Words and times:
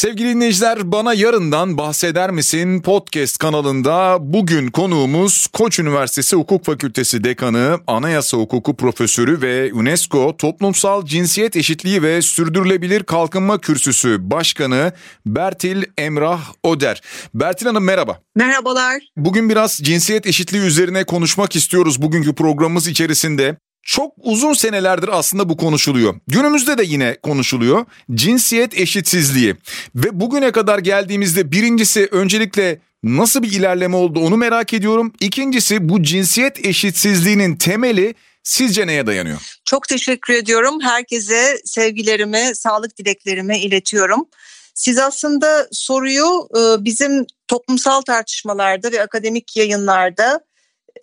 Sevgili 0.00 0.34
dinleyiciler 0.34 0.92
bana 0.92 1.14
yarından 1.14 1.78
bahseder 1.78 2.30
misin 2.30 2.82
podcast 2.82 3.38
kanalında 3.38 4.18
bugün 4.20 4.68
konuğumuz 4.68 5.46
Koç 5.46 5.78
Üniversitesi 5.78 6.36
Hukuk 6.36 6.64
Fakültesi 6.64 7.24
Dekanı, 7.24 7.78
Anayasa 7.86 8.36
Hukuku 8.36 8.76
Profesörü 8.76 9.42
ve 9.42 9.72
UNESCO 9.72 10.36
Toplumsal 10.36 11.04
Cinsiyet 11.04 11.56
Eşitliği 11.56 12.02
ve 12.02 12.22
Sürdürülebilir 12.22 13.02
Kalkınma 13.02 13.58
Kürsüsü 13.58 14.18
Başkanı 14.20 14.92
Bertil 15.26 15.84
Emrah 15.98 16.40
Oder. 16.62 17.02
Bertil 17.34 17.66
Hanım 17.66 17.84
merhaba. 17.84 18.20
Merhabalar. 18.36 19.02
Bugün 19.16 19.50
biraz 19.50 19.78
cinsiyet 19.82 20.26
eşitliği 20.26 20.62
üzerine 20.62 21.04
konuşmak 21.04 21.56
istiyoruz 21.56 22.02
bugünkü 22.02 22.34
programımız 22.34 22.88
içerisinde. 22.88 23.56
Çok 23.82 24.14
uzun 24.18 24.52
senelerdir 24.52 25.08
aslında 25.12 25.48
bu 25.48 25.56
konuşuluyor. 25.56 26.14
Günümüzde 26.28 26.78
de 26.78 26.82
yine 26.84 27.16
konuşuluyor. 27.22 27.86
Cinsiyet 28.14 28.80
eşitsizliği. 28.80 29.56
Ve 29.94 30.20
bugüne 30.20 30.52
kadar 30.52 30.78
geldiğimizde 30.78 31.52
birincisi 31.52 32.08
öncelikle 32.10 32.80
nasıl 33.02 33.42
bir 33.42 33.52
ilerleme 33.52 33.96
oldu 33.96 34.20
onu 34.20 34.36
merak 34.36 34.74
ediyorum. 34.74 35.12
İkincisi 35.20 35.88
bu 35.88 36.02
cinsiyet 36.02 36.66
eşitsizliğinin 36.66 37.56
temeli 37.56 38.14
sizce 38.42 38.86
neye 38.86 39.06
dayanıyor? 39.06 39.58
Çok 39.64 39.88
teşekkür 39.88 40.34
ediyorum. 40.34 40.80
Herkese 40.80 41.58
sevgilerimi, 41.64 42.52
sağlık 42.54 42.98
dileklerimi 42.98 43.58
iletiyorum. 43.58 44.28
Siz 44.74 44.98
aslında 44.98 45.68
soruyu 45.72 46.48
e, 46.56 46.84
bizim 46.84 47.26
toplumsal 47.48 48.00
tartışmalarda 48.00 48.92
ve 48.92 49.02
akademik 49.02 49.56
yayınlarda 49.56 50.40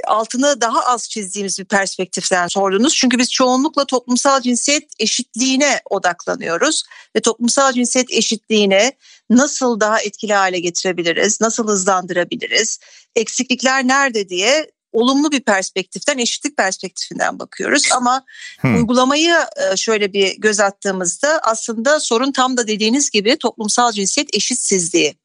altını 0.07 0.61
daha 0.61 0.85
az 0.85 1.09
çizdiğimiz 1.09 1.59
bir 1.59 1.65
perspektiften 1.65 2.47
sordunuz. 2.47 2.95
Çünkü 2.95 3.17
biz 3.17 3.31
çoğunlukla 3.31 3.85
toplumsal 3.85 4.41
cinsiyet 4.41 4.83
eşitliğine 4.99 5.81
odaklanıyoruz 5.89 6.83
ve 7.15 7.19
toplumsal 7.19 7.73
cinsiyet 7.73 8.11
eşitliğine 8.11 8.91
nasıl 9.29 9.79
daha 9.79 10.01
etkili 10.01 10.33
hale 10.33 10.59
getirebiliriz, 10.59 11.41
nasıl 11.41 11.67
hızlandırabiliriz, 11.67 12.79
eksiklikler 13.15 13.87
nerede 13.87 14.29
diye 14.29 14.71
olumlu 14.91 15.31
bir 15.31 15.39
perspektiften, 15.39 16.17
eşitlik 16.17 16.57
perspektifinden 16.57 17.39
bakıyoruz. 17.39 17.89
Ama 17.95 18.25
hmm. 18.59 18.75
uygulamayı 18.75 19.35
e, 19.57 19.77
şöyle 19.77 20.13
bir 20.13 20.35
göz 20.37 20.59
attığımızda 20.59 21.39
aslında 21.43 21.99
sorun 21.99 22.31
tam 22.31 22.57
da 22.57 22.67
dediğiniz 22.67 23.09
gibi 23.09 23.37
toplumsal 23.37 23.91
cinsiyet 23.91 24.35
eşitsizliği. 24.35 25.17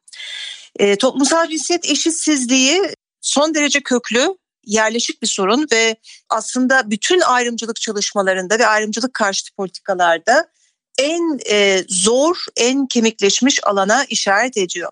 E, 0.78 0.96
toplumsal 0.96 1.48
cinsiyet 1.48 1.90
eşitsizliği 1.90 2.82
son 3.20 3.54
derece 3.54 3.80
köklü 3.80 4.28
yerleşik 4.64 5.22
bir 5.22 5.26
sorun 5.26 5.66
ve 5.72 5.96
aslında 6.28 6.90
bütün 6.90 7.20
ayrımcılık 7.20 7.80
çalışmalarında 7.80 8.58
ve 8.58 8.66
ayrımcılık 8.66 9.14
karşıtı 9.14 9.54
politikalarda 9.56 10.48
en 10.98 11.38
e, 11.50 11.84
zor, 11.88 12.36
en 12.56 12.86
kemikleşmiş 12.86 13.60
alana 13.64 14.04
işaret 14.04 14.56
ediyor. 14.56 14.90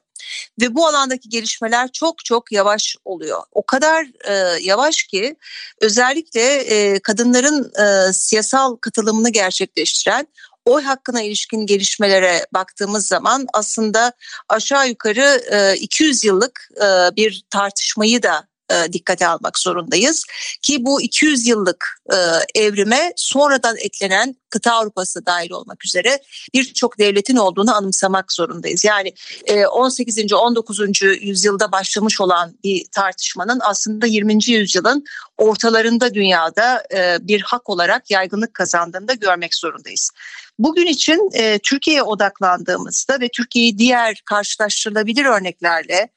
Ve 0.61 0.75
bu 0.75 0.87
alandaki 0.87 1.29
gelişmeler 1.29 1.93
çok 1.93 2.25
çok 2.25 2.53
yavaş 2.53 2.97
oluyor. 3.05 3.43
O 3.53 3.67
kadar 3.67 4.07
e, 4.25 4.63
yavaş 4.63 5.03
ki 5.03 5.37
özellikle 5.81 6.57
e, 6.57 6.99
kadınların 6.99 7.73
e, 7.83 8.13
siyasal 8.13 8.77
katılımını 8.77 9.31
gerçekleştiren 9.31 10.27
oy 10.65 10.83
hakkına 10.83 11.23
ilişkin 11.23 11.67
gelişmelere 11.67 12.47
baktığımız 12.55 13.07
zaman 13.07 13.47
aslında 13.53 14.13
aşağı 14.49 14.89
yukarı 14.89 15.43
e, 15.51 15.77
200 15.77 16.25
yıllık 16.25 16.69
e, 16.77 17.17
bir 17.17 17.45
tartışmayı 17.51 18.23
da 18.23 18.50
e, 18.71 18.93
dikkate 18.93 19.27
almak 19.27 19.59
zorundayız. 19.59 20.25
Ki 20.63 20.85
bu 20.85 21.03
200 21.03 21.47
yıllık 21.47 22.01
e, 22.13 22.17
evrime 22.61 23.13
sonradan 23.17 23.77
eklenen 23.77 24.37
kıta 24.51 24.73
Avrupası 24.73 25.27
dahil 25.27 25.51
olmak 25.51 25.85
üzere 25.85 26.19
birçok 26.55 26.99
devletin 26.99 27.37
olduğunu 27.37 27.77
anımsamak 27.77 28.33
zorundayız. 28.33 28.85
Yani 28.85 29.15
e, 29.47 29.67
18. 29.67 30.33
19. 30.33 31.03
yüzyılda 31.03 31.73
başlamış 31.73 32.21
olan 32.21 32.55
bir 32.65 32.87
tartışmanın 32.93 33.61
aslında 33.63 34.07
20. 34.07 34.39
yüzyılın 34.47 35.05
ortalarında 35.39 36.15
dünyada 36.15 36.85
e, 36.95 37.19
bir 37.21 37.41
hak 37.41 37.71
olarak 37.71 38.11
yaygınlık 38.11 38.55
kazandığını 38.55 39.09
da 39.09 39.15
görmek 39.15 39.55
zorundayız. 39.55 40.11
Bugün 40.59 40.87
için 40.87 41.31
e, 41.33 41.59
Türkiye'ye 41.59 42.03
odaklandığımızda 42.03 43.21
ve 43.21 43.29
Türkiye'yi 43.29 43.79
diğer 43.79 44.23
karşılaştırılabilir 44.25 45.25
örneklerle 45.25 45.95
e, 45.95 46.09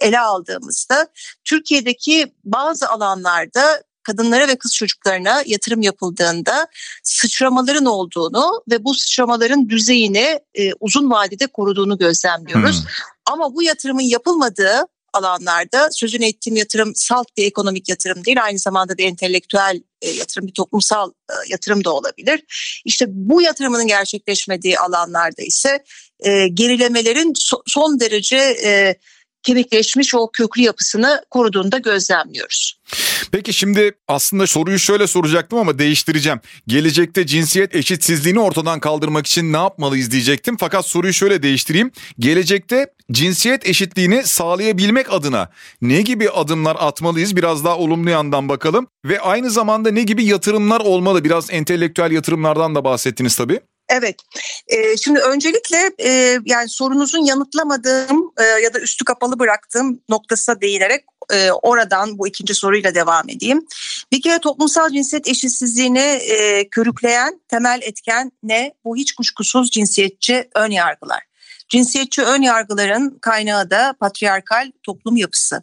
ele 0.00 0.20
aldığımızda 0.20 1.08
Türkiye'deki 1.44 2.32
bazı 2.44 2.88
alanlarda 2.88 3.82
kadınlara 4.08 4.48
ve 4.48 4.56
kız 4.56 4.74
çocuklarına 4.74 5.42
yatırım 5.46 5.82
yapıldığında 5.82 6.66
sıçramaların 7.02 7.84
olduğunu 7.84 8.62
ve 8.70 8.84
bu 8.84 8.94
sıçramaların 8.94 9.68
düzeyini 9.68 10.40
e, 10.54 10.72
uzun 10.80 11.10
vadede 11.10 11.46
koruduğunu 11.46 11.98
gözlemliyoruz. 11.98 12.80
Hmm. 12.80 12.88
Ama 13.26 13.54
bu 13.54 13.62
yatırımın 13.62 14.02
yapılmadığı 14.02 14.86
alanlarda 15.12 15.88
sözünü 15.92 16.24
ettiğim 16.24 16.56
yatırım 16.56 16.92
salt 16.94 17.26
bir 17.36 17.44
ekonomik 17.44 17.88
yatırım 17.88 18.24
değil 18.24 18.44
aynı 18.44 18.58
zamanda 18.58 18.98
bir 18.98 19.04
entelektüel 19.04 19.82
e, 20.02 20.10
yatırım 20.10 20.46
bir 20.46 20.52
toplumsal 20.52 21.10
e, 21.30 21.34
yatırım 21.48 21.84
da 21.84 21.94
olabilir. 21.94 22.44
İşte 22.84 23.06
bu 23.08 23.42
yatırımının 23.42 23.86
gerçekleşmediği 23.86 24.78
alanlarda 24.78 25.42
ise 25.42 25.84
e, 26.20 26.48
gerilemelerin 26.48 27.32
so, 27.36 27.62
son 27.66 28.00
derece 28.00 28.36
e, 28.64 28.94
kemikleşmiş 29.42 30.14
o 30.14 30.30
köklü 30.32 30.62
yapısını 30.62 31.22
koruduğunu 31.30 31.82
gözlemliyoruz. 31.82 32.78
Peki 33.32 33.52
şimdi 33.52 33.92
aslında 34.08 34.46
soruyu 34.46 34.78
şöyle 34.78 35.06
soracaktım 35.06 35.58
ama 35.58 35.78
değiştireceğim. 35.78 36.40
Gelecekte 36.66 37.26
cinsiyet 37.26 37.74
eşitsizliğini 37.74 38.40
ortadan 38.40 38.80
kaldırmak 38.80 39.26
için 39.26 39.52
ne 39.52 39.56
yapmalıyız 39.56 40.10
diyecektim. 40.10 40.56
Fakat 40.60 40.86
soruyu 40.86 41.12
şöyle 41.12 41.42
değiştireyim. 41.42 41.90
Gelecekte 42.18 42.86
cinsiyet 43.12 43.66
eşitliğini 43.68 44.24
sağlayabilmek 44.24 45.12
adına 45.12 45.50
ne 45.82 46.02
gibi 46.02 46.30
adımlar 46.30 46.76
atmalıyız? 46.78 47.36
Biraz 47.36 47.64
daha 47.64 47.78
olumlu 47.78 48.10
yandan 48.10 48.48
bakalım. 48.48 48.86
Ve 49.04 49.20
aynı 49.20 49.50
zamanda 49.50 49.90
ne 49.90 50.02
gibi 50.02 50.24
yatırımlar 50.24 50.80
olmalı? 50.80 51.24
Biraz 51.24 51.50
entelektüel 51.50 52.10
yatırımlardan 52.10 52.74
da 52.74 52.84
bahsettiniz 52.84 53.36
tabii. 53.36 53.60
Evet. 53.88 54.16
Ee, 54.68 54.96
şimdi 54.96 55.20
öncelikle 55.20 55.90
e, 55.98 56.38
yani 56.44 56.68
sorunuzun 56.68 57.24
yanıtlamadığım 57.24 58.32
e, 58.38 58.42
ya 58.42 58.74
da 58.74 58.80
üstü 58.80 59.04
kapalı 59.04 59.38
bıraktığım 59.38 60.00
noktasına 60.08 60.60
değinerek 60.60 61.04
e, 61.32 61.50
oradan 61.50 62.18
bu 62.18 62.28
ikinci 62.28 62.54
soruyla 62.54 62.94
devam 62.94 63.28
edeyim. 63.28 63.66
Bir 64.12 64.22
kere 64.22 64.38
toplumsal 64.38 64.90
cinsiyet 64.90 65.28
eşitsizliğini 65.28 65.98
e, 65.98 66.68
körükleyen 66.68 67.40
temel 67.48 67.80
etken 67.82 68.32
ne? 68.42 68.74
Bu 68.84 68.96
hiç 68.96 69.14
kuşkusuz 69.14 69.70
cinsiyetçi 69.70 70.48
ön 70.54 70.70
yargılar. 70.70 71.27
Cinsiyetçi 71.68 72.22
ön 72.22 72.42
yargıların 72.42 73.18
kaynağı 73.20 73.70
da 73.70 73.94
patriarkal 74.00 74.72
toplum 74.82 75.16
yapısı. 75.16 75.62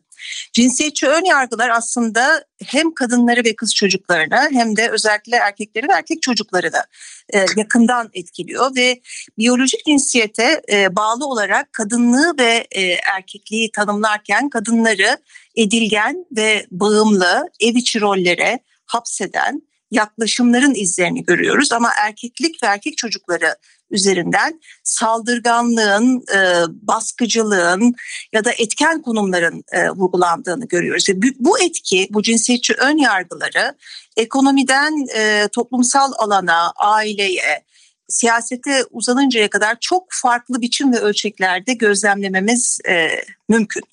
Cinsiyetçi 0.53 1.07
ön 1.07 1.25
yargılar 1.25 1.69
aslında 1.69 2.45
hem 2.65 2.93
kadınları 2.93 3.43
ve 3.43 3.55
kız 3.55 3.75
çocuklarına 3.75 4.49
hem 4.51 4.75
de 4.75 4.89
özellikle 4.89 5.35
erkekleri 5.35 5.87
ve 5.89 5.93
erkek 5.93 6.21
çocukları 6.21 6.73
da 6.73 6.85
e, 7.33 7.45
yakından 7.55 8.09
etkiliyor 8.13 8.75
ve 8.75 9.01
biyolojik 9.37 9.85
cinsiyete 9.85 10.61
e, 10.71 10.95
bağlı 10.95 11.25
olarak 11.25 11.73
kadınlığı 11.73 12.33
ve 12.39 12.67
e, 12.71 12.81
erkekliği 13.15 13.71
tanımlarken 13.71 14.49
kadınları 14.49 15.17
edilgen 15.55 16.25
ve 16.37 16.65
bağımlı 16.71 17.49
ev 17.59 17.75
içi 17.75 18.01
rollere 18.01 18.59
hapseden 18.85 19.61
yaklaşımların 19.95 20.73
izlerini 20.75 21.23
görüyoruz 21.23 21.71
ama 21.71 21.91
erkeklik 22.05 22.63
ve 22.63 22.67
erkek 22.67 22.97
çocukları 22.97 23.55
üzerinden 23.91 24.61
saldırganlığın, 24.83 26.23
e, 26.35 26.39
baskıcılığın 26.67 27.95
ya 28.33 28.45
da 28.45 28.51
etken 28.51 29.01
konumların 29.01 29.63
e, 29.71 29.89
vurgulandığını 29.89 30.67
görüyoruz. 30.67 31.07
Bu, 31.39 31.59
etki, 31.59 32.07
bu 32.09 32.21
cinsiyetçi 32.21 32.73
ön 32.73 32.97
yargıları 32.97 33.75
ekonomiden 34.17 35.05
e, 35.17 35.47
toplumsal 35.51 36.11
alana, 36.17 36.71
aileye, 36.75 37.65
siyasete 38.09 38.83
uzanıncaya 38.91 39.49
kadar 39.49 39.77
çok 39.81 40.03
farklı 40.09 40.61
biçim 40.61 40.93
ve 40.93 40.99
ölçeklerde 40.99 41.73
gözlemlememiz 41.73 42.79
e, 42.89 43.09
mümkün. 43.49 43.83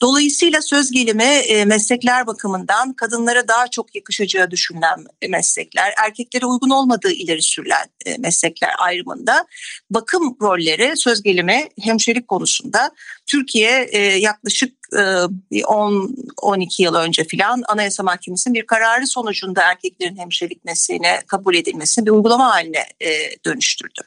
Dolayısıyla 0.00 0.62
söz 0.62 0.90
gelimi 0.90 1.22
e, 1.22 1.64
meslekler 1.64 2.26
bakımından 2.26 2.92
kadınlara 2.92 3.48
daha 3.48 3.68
çok 3.68 3.94
yakışacağı 3.94 4.50
düşünülen 4.50 5.04
meslekler, 5.28 5.94
erkeklere 6.04 6.46
uygun 6.46 6.70
olmadığı 6.70 7.12
ileri 7.12 7.42
sürülen 7.42 7.86
e, 8.06 8.18
meslekler 8.18 8.70
ayrımında 8.78 9.46
bakım 9.90 10.36
rolleri 10.42 10.96
söz 10.96 11.22
gelimi 11.22 11.68
hemşirelik 11.82 12.28
konusunda 12.28 12.90
Türkiye 13.26 13.88
e, 13.92 13.98
yaklaşık 13.98 14.74
10-12 14.94 16.82
yıl 16.82 16.94
önce 16.94 17.24
filan 17.24 17.62
Anayasa 17.68 18.02
Mahkemesi'nin 18.02 18.54
bir 18.54 18.66
kararı 18.66 19.06
sonucunda 19.06 19.62
erkeklerin 19.62 20.16
hemşirelik 20.16 20.64
mesleğine 20.64 21.20
kabul 21.26 21.54
edilmesini 21.54 22.06
bir 22.06 22.10
uygulama 22.10 22.50
haline 22.50 22.86
dönüştürdü. 23.44 24.00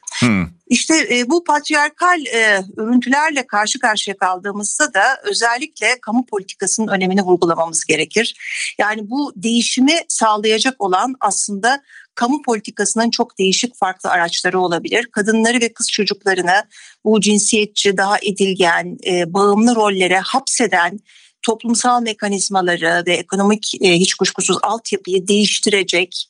İşte 0.66 1.08
e, 1.10 1.30
bu 1.30 1.44
patriarkal 1.44 2.26
e, 2.26 2.64
örüntülerle 2.76 3.46
karşı 3.46 3.78
karşıya 3.78 4.16
kaldığımızda 4.16 4.94
da 4.94 5.02
özellikle 5.24 6.00
kamu 6.00 6.26
politikasının 6.26 6.88
önemini 6.88 7.22
vurgulamamız 7.22 7.84
gerekir. 7.84 8.36
Yani 8.78 9.10
bu 9.10 9.32
değişimi 9.36 9.96
sağlayacak 10.08 10.74
olan 10.78 11.14
aslında 11.20 11.82
kamu 12.14 12.42
politikasının 12.42 13.10
çok 13.10 13.38
değişik 13.38 13.76
farklı 13.76 14.10
araçları 14.10 14.60
olabilir. 14.60 15.08
Kadınları 15.12 15.60
ve 15.60 15.72
kız 15.72 15.90
çocuklarını 15.90 16.64
bu 17.04 17.20
cinsiyetçi, 17.20 17.96
daha 17.96 18.18
edilgen, 18.18 18.96
e, 19.06 19.34
bağımlı 19.34 19.74
rollere 19.74 20.18
hapseden 20.18 20.98
toplumsal 21.42 22.02
mekanizmaları 22.02 23.02
ve 23.06 23.14
ekonomik 23.14 23.74
e, 23.80 23.92
hiç 23.92 24.14
kuşkusuz 24.14 24.58
altyapıyı 24.62 25.28
değiştirecek 25.28 26.28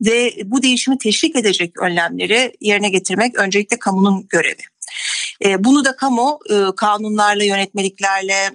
ve 0.00 0.32
bu 0.44 0.62
değişimi 0.62 0.98
teşvik 0.98 1.36
edecek 1.36 1.82
önlemleri 1.82 2.52
yerine 2.60 2.88
getirmek 2.88 3.38
öncelikle 3.38 3.78
kamunun 3.78 4.26
görevi. 4.28 4.62
E, 5.44 5.64
bunu 5.64 5.84
da 5.84 5.96
kamu 5.96 6.38
e, 6.50 6.54
kanunlarla, 6.76 7.44
yönetmeliklerle 7.44 8.50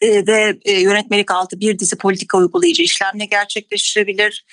e, 0.00 0.26
ve 0.26 0.58
yönetmelik 0.66 1.30
altı 1.30 1.60
bir 1.60 1.78
dizi 1.78 1.96
politika 1.96 2.38
uygulayıcı 2.38 2.82
işlemle 2.82 3.24
gerçekleştirebilir. 3.24 4.44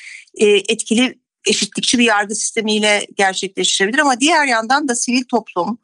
Etkili 0.70 1.21
eşitlikçi 1.48 2.00
bir 2.00 2.04
yargı 2.04 2.36
sistemiyle 2.36 3.08
gerçekleştirebilir 3.18 4.00
ama 4.00 4.20
diğer 4.20 4.46
yandan 4.46 4.88
da 4.88 4.96
sivil 4.96 5.24
toplum 5.24 5.78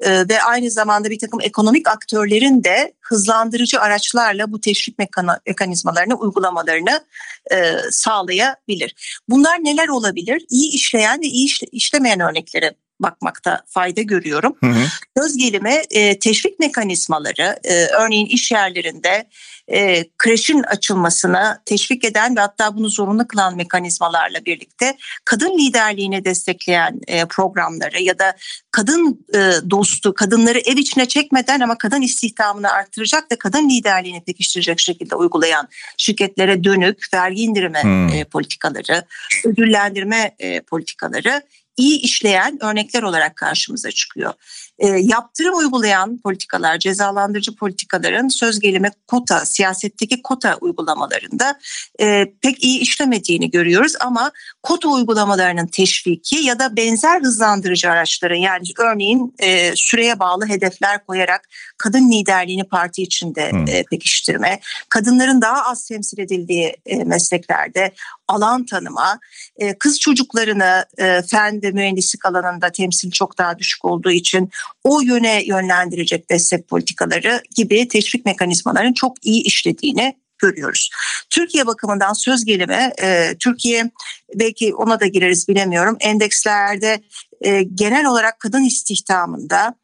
e, 0.00 0.28
ve 0.28 0.42
aynı 0.42 0.70
zamanda 0.70 1.10
bir 1.10 1.18
takım 1.18 1.40
ekonomik 1.40 1.88
aktörlerin 1.88 2.64
de 2.64 2.94
hızlandırıcı 3.00 3.80
araçlarla 3.80 4.52
bu 4.52 4.60
teşvik 4.60 4.98
mekanizmalarını 5.46 6.14
uygulamalarını 6.14 7.04
e, 7.52 7.76
sağlayabilir. 7.90 9.20
Bunlar 9.28 9.64
neler 9.64 9.88
olabilir? 9.88 10.46
İyi 10.50 10.72
işleyen 10.72 11.20
ve 11.20 11.26
iyi 11.26 11.48
işlemeyen 11.72 12.20
örnekleri 12.20 12.74
bakmakta 13.00 13.62
fayda 13.66 14.02
görüyorum. 14.02 14.56
Hı 14.60 14.66
hı. 14.66 14.84
Söz 15.18 15.36
gelimi 15.36 15.82
e, 15.90 16.18
teşvik 16.18 16.60
mekanizmaları 16.60 17.58
e, 17.64 17.84
örneğin 17.84 18.26
iş 18.26 18.52
yerlerinde 18.52 19.26
e, 19.68 20.04
kreşin 20.18 20.62
açılmasına 20.62 21.62
teşvik 21.64 22.04
eden 22.04 22.36
ve 22.36 22.40
hatta 22.40 22.76
bunu 22.76 22.88
zorunlu 22.88 23.28
kılan 23.28 23.56
mekanizmalarla 23.56 24.44
birlikte 24.44 24.96
kadın 25.24 25.58
liderliğini 25.58 26.24
destekleyen 26.24 27.00
e, 27.06 27.24
programları 27.24 28.02
ya 28.02 28.18
da 28.18 28.36
kadın 28.70 29.26
e, 29.34 29.70
dostu 29.70 30.14
kadınları 30.14 30.58
ev 30.58 30.76
içine 30.76 31.06
çekmeden 31.06 31.60
ama 31.60 31.78
kadın 31.78 32.02
istihdamını 32.02 32.70
arttıracak 32.70 33.32
ve 33.32 33.36
kadın 33.36 33.68
liderliğini 33.68 34.24
pekiştirecek 34.24 34.80
şekilde 34.80 35.16
uygulayan 35.16 35.68
şirketlere 35.96 36.64
dönük 36.64 37.06
vergi 37.14 37.42
indirimi 37.42 37.82
hmm. 37.82 38.08
e, 38.08 38.24
politikaları, 38.24 39.04
ödüllendirme 39.44 40.34
e, 40.38 40.60
politikaları 40.60 41.42
iyi 41.76 42.00
işleyen 42.00 42.64
örnekler 42.64 43.02
olarak 43.02 43.36
karşımıza 43.36 43.90
çıkıyor. 43.90 44.32
E, 44.78 44.86
yaptırım 44.86 45.58
uygulayan 45.58 46.18
politikalar, 46.18 46.78
cezalandırıcı 46.78 47.56
politikaların 47.56 48.28
söz 48.28 48.60
gelimi 48.60 48.90
kota, 49.06 49.44
siyasetteki 49.44 50.22
kota 50.22 50.56
uygulamalarında 50.60 51.58
e, 52.00 52.32
pek 52.42 52.64
iyi 52.64 52.80
işlemediğini 52.80 53.50
görüyoruz 53.50 53.92
ama 54.00 54.32
kota 54.62 54.88
uygulamalarının 54.88 55.66
teşviki 55.66 56.36
ya 56.36 56.58
da 56.58 56.76
benzer 56.76 57.20
hızlandırıcı 57.20 57.90
araçların 57.90 58.36
yani 58.36 58.64
örneğin 58.78 59.34
e, 59.38 59.76
süreye 59.76 60.18
bağlı 60.18 60.48
hedefler 60.48 61.06
koyarak 61.06 61.48
kadın 61.78 62.12
liderliğini 62.12 62.64
parti 62.64 63.02
içinde 63.02 63.50
hmm. 63.50 63.68
e, 63.68 63.84
pekiştirme, 63.90 64.60
kadınların 64.88 65.42
daha 65.42 65.64
az 65.64 65.88
temsil 65.88 66.18
edildiği 66.18 66.76
e, 66.86 67.04
mesleklerde 67.04 67.92
alan 68.28 68.66
tanıma, 68.66 69.20
e, 69.56 69.78
kız 69.78 70.00
çocuklarını 70.00 70.84
e, 70.98 71.22
fen 71.22 71.62
ve 71.62 71.70
mühendislik 71.70 72.26
alanında 72.26 72.70
temsil 72.70 73.10
çok 73.10 73.38
daha 73.38 73.58
düşük 73.58 73.84
olduğu 73.84 74.10
için 74.10 74.50
o 74.84 75.00
yöne 75.00 75.44
yönlendirecek 75.44 76.30
destek 76.30 76.68
politikaları 76.68 77.42
gibi 77.56 77.88
teşvik 77.88 78.26
mekanizmaların 78.26 78.92
çok 78.92 79.26
iyi 79.26 79.42
işlediğini 79.42 80.16
görüyoruz. 80.38 80.90
Türkiye 81.30 81.66
bakımından 81.66 82.12
söz 82.12 82.44
gelimi 82.44 82.90
e, 83.02 83.34
Türkiye 83.38 83.90
belki 84.34 84.74
ona 84.74 85.00
da 85.00 85.06
gireriz 85.06 85.48
bilemiyorum 85.48 85.96
endekslerde 86.00 87.00
e, 87.44 87.62
genel 87.62 88.06
olarak 88.06 88.40
kadın 88.40 88.62
istihdamında 88.62 89.74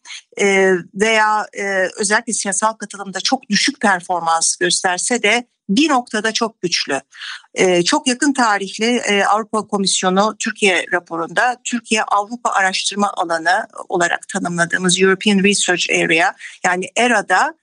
e, 0.40 0.72
veya 0.94 1.46
e, 1.58 1.88
özellikle 1.98 2.32
siyasal 2.32 2.72
katılımda 2.72 3.20
çok 3.20 3.48
düşük 3.50 3.80
performans 3.80 4.56
gösterse 4.56 5.22
de 5.22 5.46
bir 5.70 5.90
noktada 5.90 6.32
çok 6.32 6.62
güçlü. 6.62 7.00
Ee, 7.54 7.82
çok 7.82 8.06
yakın 8.06 8.32
tarihli 8.32 8.96
e, 8.96 9.24
Avrupa 9.24 9.66
Komisyonu 9.66 10.36
Türkiye 10.38 10.84
raporunda 10.92 11.56
Türkiye 11.64 12.02
Avrupa 12.02 12.50
Araştırma 12.50 13.12
Alanı 13.16 13.66
olarak 13.88 14.28
tanımladığımız 14.28 15.00
European 15.00 15.38
Research 15.44 15.90
Area 15.90 16.34
yani 16.64 16.86
ERA'da 16.96 17.54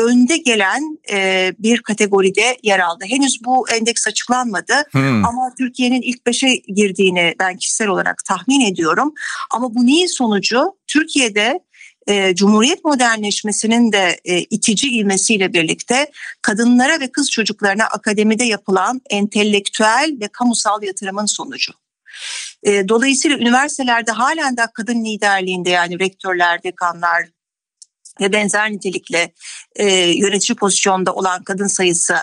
önde 0.00 0.36
gelen 0.36 0.98
e, 1.10 1.52
bir 1.58 1.82
kategoride 1.82 2.56
yer 2.62 2.78
aldı. 2.78 3.04
Henüz 3.08 3.44
bu 3.44 3.68
endeks 3.70 4.06
açıklanmadı 4.06 4.74
hmm. 4.90 5.24
ama 5.24 5.54
Türkiye'nin 5.58 6.02
ilk 6.02 6.26
beşe 6.26 6.54
girdiğini 6.54 7.34
ben 7.40 7.56
kişisel 7.56 7.88
olarak 7.88 8.24
tahmin 8.24 8.60
ediyorum. 8.60 9.14
Ama 9.50 9.74
bu 9.74 9.86
neyin 9.86 10.06
sonucu? 10.06 10.64
Türkiye'de 10.86 11.60
e, 12.06 12.34
Cumhuriyet 12.34 12.84
modernleşmesinin 12.84 13.92
de 13.92 14.20
e, 14.24 14.38
itici 14.38 14.90
ilmesiyle 14.90 15.52
birlikte 15.52 16.10
kadınlara 16.42 17.00
ve 17.00 17.12
kız 17.12 17.30
çocuklarına 17.30 17.84
akademide 17.84 18.44
yapılan 18.44 19.00
entelektüel 19.10 20.16
ve 20.20 20.28
kamusal 20.28 20.82
yatırımın 20.82 21.26
sonucu. 21.26 21.72
E, 22.62 22.88
dolayısıyla 22.88 23.38
üniversitelerde 23.38 24.12
halen 24.12 24.56
de 24.56 24.62
kadın 24.74 25.04
liderliğinde 25.04 25.70
yani 25.70 25.98
rektörler, 25.98 26.62
dekanlar 26.62 27.26
ve 28.20 28.32
benzer 28.32 28.72
nitelikle 28.72 29.32
e, 29.76 29.86
yönetici 30.10 30.56
pozisyonda 30.56 31.14
olan 31.14 31.44
kadın 31.44 31.66
sayısı 31.66 32.16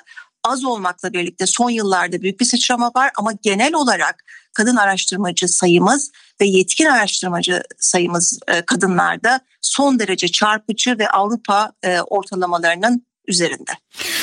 az 0.44 0.66
olmakla 0.66 1.14
birlikte 1.14 1.46
son 1.46 1.70
yıllarda 1.70 2.22
büyük 2.22 2.40
bir 2.40 2.46
sıçrama 2.46 2.92
var. 2.96 3.12
Ama 3.18 3.32
genel 3.42 3.74
olarak 3.74 4.24
kadın 4.54 4.76
araştırmacı 4.76 5.48
sayımız 5.48 6.12
ve 6.42 6.46
yetkin 6.46 6.86
araştırmacı 6.86 7.64
sayımız 7.80 8.40
e, 8.48 8.62
kadınlarda 8.62 9.40
son 9.62 10.00
derece 10.00 10.28
çarpıcı 10.28 11.00
ve 11.00 11.10
Avrupa 11.10 11.72
e, 11.84 12.02
ortalamalarının 12.02 13.06
üzerinde. 13.28 13.72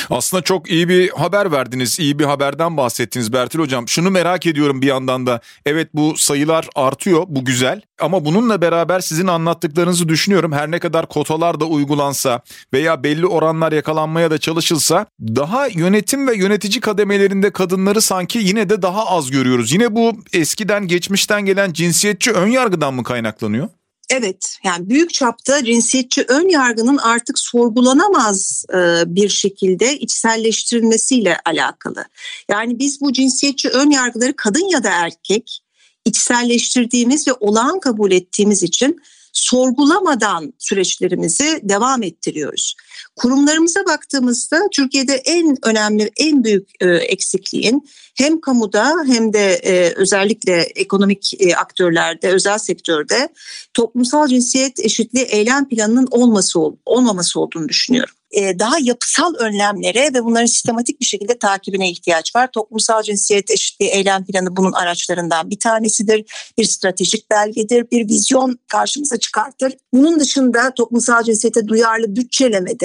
Aslında 0.09 0.43
çok 0.43 0.69
iyi 0.71 0.89
bir 0.89 1.09
haber 1.09 1.51
verdiniz. 1.51 1.99
iyi 1.99 2.19
bir 2.19 2.25
haberden 2.25 2.77
bahsettiniz 2.77 3.33
Bertil 3.33 3.59
Hocam. 3.59 3.87
Şunu 3.87 4.11
merak 4.11 4.45
ediyorum 4.45 4.81
bir 4.81 4.87
yandan 4.87 5.25
da. 5.25 5.41
Evet 5.65 5.89
bu 5.93 6.17
sayılar 6.17 6.67
artıyor. 6.75 7.23
Bu 7.27 7.45
güzel. 7.45 7.81
Ama 8.01 8.25
bununla 8.25 8.61
beraber 8.61 8.99
sizin 8.99 9.27
anlattıklarınızı 9.27 10.09
düşünüyorum. 10.09 10.51
Her 10.51 10.71
ne 10.71 10.79
kadar 10.79 11.05
kotalar 11.05 11.59
da 11.59 11.65
uygulansa 11.65 12.41
veya 12.73 13.03
belli 13.03 13.27
oranlar 13.27 13.71
yakalanmaya 13.71 14.31
da 14.31 14.37
çalışılsa 14.37 15.05
daha 15.21 15.67
yönetim 15.67 16.27
ve 16.27 16.37
yönetici 16.37 16.81
kademelerinde 16.81 17.49
kadınları 17.49 18.01
sanki 18.01 18.39
yine 18.39 18.69
de 18.69 18.81
daha 18.81 19.05
az 19.05 19.31
görüyoruz. 19.31 19.71
Yine 19.71 19.95
bu 19.95 20.13
eskiden 20.33 20.87
geçmişten 20.87 21.45
gelen 21.45 21.73
cinsiyetçi 21.73 22.31
ön 22.31 22.47
yargıdan 22.47 22.93
mı 22.93 23.03
kaynaklanıyor? 23.03 23.69
Evet 24.09 24.57
yani 24.63 24.89
büyük 24.89 25.13
çapta 25.13 25.63
cinsiyetçi 25.63 26.25
ön 26.27 26.49
yargının 26.49 26.97
artık 26.97 27.39
sorgulanamaz 27.39 28.65
e, 28.73 29.03
bir 29.05 29.29
şekilde 29.29 29.99
içselleştirilmesiyle 29.99 31.37
alakalı. 31.45 32.05
Yani 32.49 32.79
biz 32.79 33.01
bu 33.01 33.13
cinsiyetçi 33.13 33.69
ön 33.69 33.89
yargıları 33.89 34.35
kadın 34.35 34.69
ya 34.71 34.83
da 34.83 34.89
erkek 34.89 35.61
içselleştirdiğimiz 36.05 37.27
ve 37.27 37.33
olağan 37.33 37.79
kabul 37.79 38.11
ettiğimiz 38.11 38.63
için 38.63 39.01
sorgulamadan 39.33 40.53
süreçlerimizi 40.59 41.59
devam 41.63 42.03
ettiriyoruz. 42.03 42.75
Kurumlarımıza 43.15 43.85
baktığımızda 43.85 44.61
Türkiye'de 44.71 45.13
en 45.13 45.57
önemli, 45.63 46.11
en 46.17 46.43
büyük 46.43 46.69
e, 46.79 46.89
eksikliğin 46.89 47.89
hem 48.15 48.41
kamuda 48.41 48.93
hem 49.07 49.33
de 49.33 49.53
e, 49.53 49.93
özellikle 49.95 50.61
ekonomik 50.61 51.33
e, 51.39 51.55
aktörlerde, 51.55 52.29
özel 52.29 52.57
sektörde 52.57 53.29
toplumsal 53.73 54.27
cinsiyet 54.27 54.79
eşitliği 54.79 55.25
eylem 55.25 55.69
planının 55.69 56.07
olması 56.11 56.59
olmaması 56.85 57.39
olduğunu 57.39 57.69
düşünüyorum 57.69 58.15
daha 58.35 58.75
yapısal 58.81 59.33
önlemlere 59.33 60.13
ve 60.13 60.23
bunların 60.23 60.45
sistematik 60.45 60.99
bir 60.99 61.05
şekilde 61.05 61.39
takibine 61.39 61.91
ihtiyaç 61.91 62.35
var. 62.35 62.49
Toplumsal 62.51 63.03
cinsiyet 63.03 63.51
eşitliği 63.51 63.91
eylem 63.91 64.25
planı 64.25 64.55
bunun 64.55 64.71
araçlarından 64.71 65.49
bir 65.49 65.59
tanesidir. 65.59 66.23
Bir 66.57 66.63
stratejik 66.63 67.31
belgedir, 67.31 67.91
bir 67.91 68.09
vizyon 68.09 68.59
karşımıza 68.67 69.17
çıkartır. 69.17 69.73
Bunun 69.93 70.19
dışında 70.19 70.73
toplumsal 70.73 71.23
cinsiyete 71.23 71.67
duyarlı 71.67 72.15
bütçelemede 72.15 72.84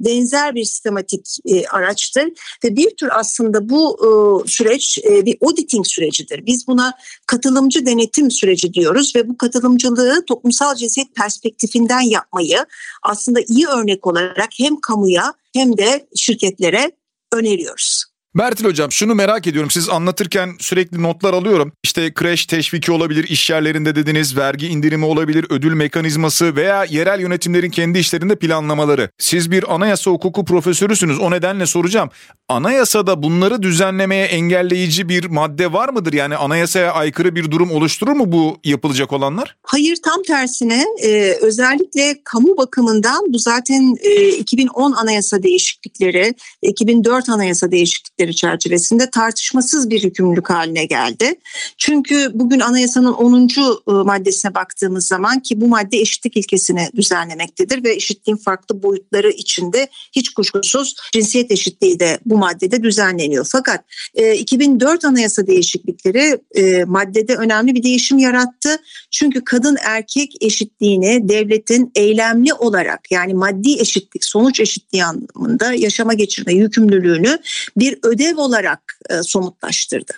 benzer 0.00 0.54
bir 0.54 0.64
sistematik 0.64 1.38
e, 1.46 1.66
araçtır 1.66 2.28
ve 2.64 2.76
bir 2.76 2.96
tür 2.96 3.08
aslında 3.12 3.68
bu 3.68 3.98
e, 3.98 4.08
süreç 4.48 4.98
e, 4.98 5.26
bir 5.26 5.36
auditing 5.42 5.86
sürecidir. 5.86 6.46
Biz 6.46 6.66
buna 6.66 6.92
katılımcı 7.26 7.86
denetim 7.86 8.30
süreci 8.30 8.74
diyoruz 8.74 9.16
ve 9.16 9.28
bu 9.28 9.36
katılımcılığı 9.36 10.24
toplumsal 10.24 10.74
cinsiyet 10.74 11.14
perspektifinden 11.14 12.00
yapmayı 12.00 12.66
aslında 13.02 13.40
iyi 13.48 13.66
örnek 13.66 14.06
olarak 14.06 14.50
hem 14.58 14.80
kamuya 14.80 15.34
hem 15.52 15.76
de 15.76 16.06
şirketlere 16.16 16.92
öneriyoruz. 17.32 18.11
Bertil 18.34 18.64
Hocam 18.64 18.92
şunu 18.92 19.14
merak 19.14 19.46
ediyorum. 19.46 19.70
Siz 19.70 19.88
anlatırken 19.88 20.50
sürekli 20.58 21.02
notlar 21.02 21.34
alıyorum. 21.34 21.72
İşte 21.82 22.14
kreş 22.14 22.46
teşviki 22.46 22.92
olabilir, 22.92 23.24
iş 23.24 23.50
yerlerinde 23.50 23.94
dediniz, 23.94 24.36
vergi 24.36 24.66
indirimi 24.66 25.04
olabilir, 25.04 25.46
ödül 25.50 25.72
mekanizması 25.72 26.56
veya 26.56 26.84
yerel 26.84 27.20
yönetimlerin 27.20 27.70
kendi 27.70 27.98
işlerinde 27.98 28.36
planlamaları. 28.36 29.10
Siz 29.18 29.50
bir 29.50 29.74
anayasa 29.74 30.10
hukuku 30.10 30.44
profesörüsünüz. 30.44 31.20
O 31.20 31.30
nedenle 31.30 31.66
soracağım. 31.66 32.10
Anayasada 32.48 33.22
bunları 33.22 33.62
düzenlemeye 33.62 34.24
engelleyici 34.24 35.08
bir 35.08 35.24
madde 35.24 35.72
var 35.72 35.88
mıdır? 35.88 36.12
Yani 36.12 36.36
anayasaya 36.36 36.92
aykırı 36.92 37.34
bir 37.34 37.50
durum 37.50 37.70
oluşturur 37.70 38.12
mu 38.12 38.32
bu 38.32 38.56
yapılacak 38.64 39.12
olanlar? 39.12 39.56
Hayır 39.62 39.96
tam 40.04 40.22
tersine 40.22 40.86
e, 41.02 41.36
özellikle 41.40 42.18
kamu 42.24 42.56
bakımından 42.56 43.32
bu 43.32 43.38
zaten 43.38 43.96
e, 44.00 44.28
2010 44.28 44.92
anayasa 44.92 45.42
değişiklikleri, 45.42 46.34
2004 46.62 47.28
anayasa 47.28 47.70
değişiklikleri 47.70 48.21
çerçevesinde 48.30 49.10
tartışmasız 49.10 49.90
bir 49.90 50.02
hükümlülük 50.02 50.50
haline 50.50 50.84
geldi. 50.84 51.34
Çünkü 51.78 52.30
bugün 52.34 52.60
anayasanın 52.60 53.12
10. 53.12 53.48
E, 53.48 53.92
maddesine 53.92 54.54
baktığımız 54.54 55.06
zaman 55.06 55.40
ki 55.40 55.60
bu 55.60 55.68
madde 55.68 55.98
eşitlik 55.98 56.36
ilkesini 56.36 56.88
düzenlemektedir 56.96 57.84
ve 57.84 57.94
eşitliğin 57.94 58.36
farklı 58.36 58.82
boyutları 58.82 59.30
içinde 59.30 59.88
hiç 60.12 60.34
kuşkusuz 60.34 60.96
cinsiyet 61.12 61.50
eşitliği 61.50 62.00
de 62.00 62.18
bu 62.26 62.38
maddede 62.38 62.82
düzenleniyor. 62.82 63.46
Fakat 63.52 63.84
e, 64.14 64.34
2004 64.34 65.04
anayasa 65.04 65.46
değişiklikleri 65.46 66.38
maddede 66.86 67.36
önemli 67.36 67.74
bir 67.74 67.82
değişim 67.82 68.18
yarattı. 68.18 68.78
Çünkü 69.10 69.44
kadın 69.44 69.76
erkek 69.84 70.32
eşitliğini 70.40 71.28
devletin 71.28 71.92
eylemli 71.94 72.54
olarak 72.54 73.12
yani 73.12 73.34
maddi 73.34 73.80
eşitlik, 73.80 74.24
sonuç 74.24 74.60
eşitliği 74.60 75.04
anlamında 75.04 75.72
yaşama 75.72 76.14
geçirme 76.14 76.54
yükümlülüğünü 76.54 77.38
bir 77.76 77.98
ödev 78.12 78.36
olarak 78.36 78.98
e, 79.10 79.22
somutlaştırdı. 79.22 80.12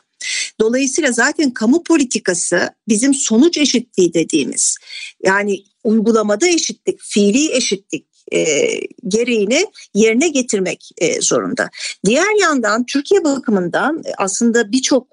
Dolayısıyla 0.61 1.13
zaten 1.13 1.51
kamu 1.51 1.85
politikası 1.85 2.71
bizim 2.89 3.15
sonuç 3.15 3.59
eşitliği 3.59 4.15
dediğimiz 4.15 4.77
yani 5.25 5.65
uygulamada 5.85 6.49
eşitlik, 6.49 7.01
fiili 7.01 7.53
eşitlik 7.53 8.07
e, 8.33 8.45
gereğini 9.09 9.67
yerine 9.95 10.29
getirmek 10.29 10.91
e, 10.99 11.21
zorunda. 11.21 11.71
Diğer 12.07 12.41
yandan 12.41 12.87
Türkiye 12.87 13.25
bakımından 13.25 14.03
e, 14.07 14.13
aslında 14.19 14.73
birçok 14.73 15.07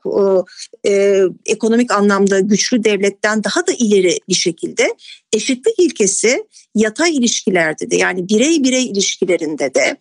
e, 0.87 1.23
ekonomik 1.45 1.91
anlamda 1.91 2.39
güçlü 2.39 2.83
devletten 2.83 3.43
daha 3.43 3.67
da 3.67 3.71
ileri 3.71 4.19
bir 4.29 4.33
şekilde 4.33 4.95
eşitlik 5.33 5.79
ilkesi 5.79 6.43
yatay 6.75 7.17
ilişkilerde 7.17 7.91
de 7.91 7.95
yani 7.95 8.29
birey 8.29 8.63
birey 8.63 8.85
ilişkilerinde 8.85 9.73
de 9.73 9.97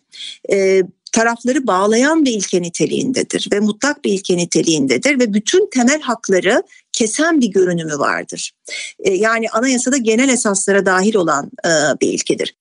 e, 0.51 0.81
tarafları 1.11 1.67
bağlayan 1.67 2.25
bir 2.25 2.31
ilke 2.31 2.61
niteliğindedir 2.61 3.47
ve 3.51 3.59
mutlak 3.59 4.05
bir 4.05 4.11
ilke 4.11 4.37
niteliğindedir 4.37 5.19
ve 5.19 5.33
bütün 5.33 5.69
temel 5.69 6.01
hakları 6.01 6.63
kesen 6.93 7.41
bir 7.41 7.47
görünümü 7.47 7.99
vardır. 7.99 8.51
E, 8.99 9.13
yani 9.13 9.49
anayasada 9.49 9.97
genel 9.97 10.29
esaslara 10.29 10.85
dahil 10.85 11.15
olan 11.15 11.51
e, 11.65 11.69
bir 12.01 12.07
ilkedir. 12.07 12.55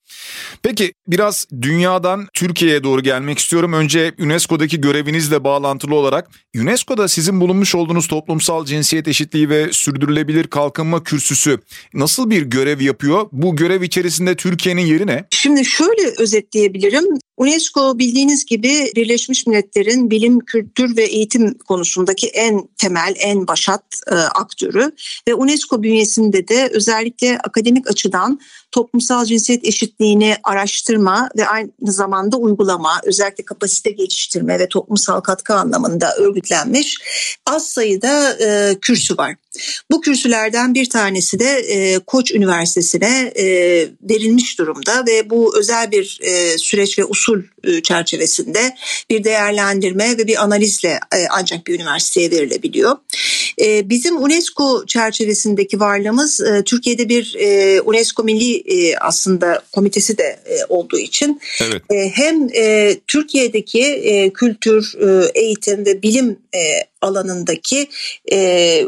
Peki 0.62 0.92
biraz 1.06 1.46
dünyadan 1.62 2.28
Türkiye'ye 2.34 2.84
doğru 2.84 3.02
gelmek 3.02 3.38
istiyorum. 3.38 3.72
Önce 3.72 4.12
UNESCO'daki 4.18 4.80
görevinizle 4.80 5.44
bağlantılı 5.44 5.94
olarak 5.94 6.30
UNESCO'da 6.56 7.08
sizin 7.08 7.40
bulunmuş 7.40 7.74
olduğunuz 7.74 8.08
toplumsal 8.08 8.64
cinsiyet 8.64 9.08
eşitliği 9.08 9.48
ve 9.48 9.72
sürdürülebilir 9.72 10.46
kalkınma 10.46 11.04
kürsüsü 11.04 11.58
nasıl 11.94 12.30
bir 12.30 12.42
görev 12.42 12.80
yapıyor? 12.80 13.28
Bu 13.32 13.56
görev 13.56 13.82
içerisinde 13.82 14.36
Türkiye'nin 14.36 14.86
yeri 14.86 15.06
ne? 15.06 15.24
Şimdi 15.30 15.64
şöyle 15.64 16.14
özetleyebilirim. 16.18 17.04
UNESCO 17.36 17.98
bildiğiniz 17.98 18.44
gibi 18.44 18.92
Birleşmiş 18.96 19.46
Milletler'in 19.46 20.10
bilim, 20.10 20.40
kültür 20.40 20.96
ve 20.96 21.04
eğitim 21.04 21.58
konusundaki 21.58 22.26
en 22.26 22.68
temel, 22.78 23.14
en 23.18 23.46
başat 23.46 23.84
e, 24.10 24.14
aktörü 24.14 24.92
ve 25.28 25.34
UNESCO 25.34 25.82
bünyesinde 25.82 26.48
de 26.48 26.70
özellikle 26.72 27.38
akademik 27.38 27.90
açıdan 27.90 28.40
toplumsal 28.70 29.24
cinsiyet 29.24 29.64
eşitliğini 29.64 30.36
araştırma 30.44 31.28
ve 31.36 31.46
aynı 31.46 31.70
zamanda 31.82 32.36
uygulama, 32.36 33.00
özellikle 33.04 33.44
kapasite 33.44 33.90
geliştirme 33.90 34.58
ve 34.58 34.68
toplumsal 34.68 35.20
katkı 35.20 35.54
anlamında 35.54 36.14
örgütlenmiş 36.16 36.98
az 37.46 37.66
sayıda 37.66 38.32
e, 38.32 38.78
kürsü 38.80 39.16
var. 39.16 39.34
Bu 39.90 40.00
kürsülerden 40.00 40.74
bir 40.74 40.90
tanesi 40.90 41.38
de 41.38 41.50
e, 41.50 41.98
Koç 41.98 42.32
Üniversitesi'ne 42.32 43.32
e, 43.36 43.44
verilmiş 44.10 44.58
durumda 44.58 45.04
ve 45.06 45.30
bu 45.30 45.58
özel 45.58 45.90
bir 45.90 46.18
e, 46.22 46.58
süreç 46.58 46.98
ve 46.98 47.04
usul 47.04 47.42
e, 47.64 47.82
çerçevesinde 47.82 48.76
bir 49.10 49.24
değerlendirme 49.24 50.18
ve 50.18 50.26
bir 50.26 50.42
analizle 50.42 50.88
e, 50.88 51.26
ancak 51.30 51.66
bir 51.66 51.74
üniversiteye 51.74 52.30
verilebiliyor. 52.30 52.96
E, 53.60 53.88
bizim 53.88 54.22
UNESCO 54.22 54.86
çerçevesindeki 54.86 55.80
varlığımız 55.80 56.40
e, 56.40 56.62
Türkiye'de 56.64 57.08
bir 57.08 57.36
e, 57.38 57.80
UNESCO 57.80 58.24
Milli 58.24 58.56
e, 58.56 58.96
aslında 58.96 59.62
komitesi 59.72 60.18
de 60.18 60.40
e, 60.46 60.64
olduğu 60.68 60.98
için 60.98 61.40
evet. 61.60 61.82
e, 61.90 62.10
hem 62.14 62.48
e, 62.54 62.96
Türkiye'deki 63.06 63.84
e, 63.84 64.32
kültür, 64.32 64.94
e, 65.00 65.40
eğitim 65.40 65.86
ve 65.86 66.02
bilim 66.02 66.38
e, 66.54 66.60
alanındaki 67.00 67.88
e, 68.32 68.84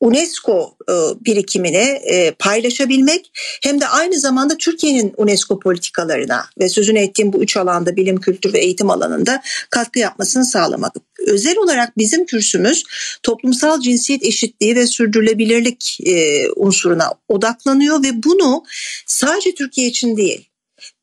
UNESCO 0.00 0.76
e, 0.90 0.92
birikimini 1.24 2.00
e, 2.04 2.30
paylaşabilmek 2.30 3.30
hem 3.62 3.80
de 3.80 3.88
aynı 3.88 4.20
zamanda 4.20 4.56
Türkiye'nin 4.56 5.14
UNESCO 5.16 5.58
politikalarına 5.58 6.44
ve 6.60 6.68
sözünü 6.68 6.98
ettiğim 6.98 7.32
bu 7.32 7.42
üç 7.42 7.56
alanda 7.56 7.96
bilim, 7.96 8.20
kültür 8.20 8.52
ve 8.52 8.58
eğitim 8.58 8.90
alanında 8.90 9.42
katkı 9.70 9.98
yapmasını 9.98 10.44
sağlamak. 10.44 10.92
Özel 11.26 11.56
olarak 11.56 11.98
bizim 11.98 12.26
kürsümüz 12.26 12.84
toplumsal 13.22 13.80
cinsiyet 13.80 14.22
eşitliği 14.22 14.76
ve 14.76 14.86
sürdürülebilirlik 14.86 15.98
e, 16.06 16.46
unsuruna 16.56 17.10
odaklanıyor 17.28 18.02
ve 18.02 18.22
bunu 18.22 18.64
sadece 19.06 19.54
Türkiye 19.54 19.88
için 19.88 20.16
değil 20.16 20.48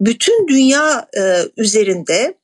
bütün 0.01 0.47
dünya 0.47 1.07
üzerinde 1.57 2.37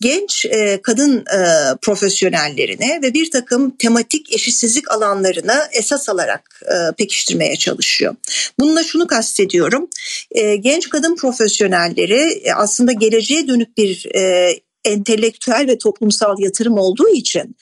genç 0.00 0.46
e, 0.46 0.82
kadın 0.82 1.18
e, 1.18 1.40
profesyonellerine 1.82 3.00
ve 3.02 3.14
bir 3.14 3.30
takım 3.30 3.70
tematik 3.70 4.32
eşitsizlik 4.32 4.90
alanlarını 4.90 5.68
esas 5.72 6.08
alarak 6.08 6.60
e, 6.64 6.92
pekiştirmeye 6.98 7.56
çalışıyor. 7.56 8.16
Bununla 8.58 8.82
şunu 8.82 9.06
kastediyorum. 9.06 9.88
E, 10.30 10.56
genç 10.56 10.88
kadın 10.88 11.16
profesyonelleri 11.16 12.40
e, 12.44 12.52
aslında 12.52 12.92
geleceğe 12.92 13.48
dönük 13.48 13.76
bir 13.76 14.14
e, 14.14 14.52
entelektüel 14.84 15.66
ve 15.68 15.78
toplumsal 15.78 16.38
yatırım 16.38 16.78
olduğu 16.78 17.08
için 17.08 17.56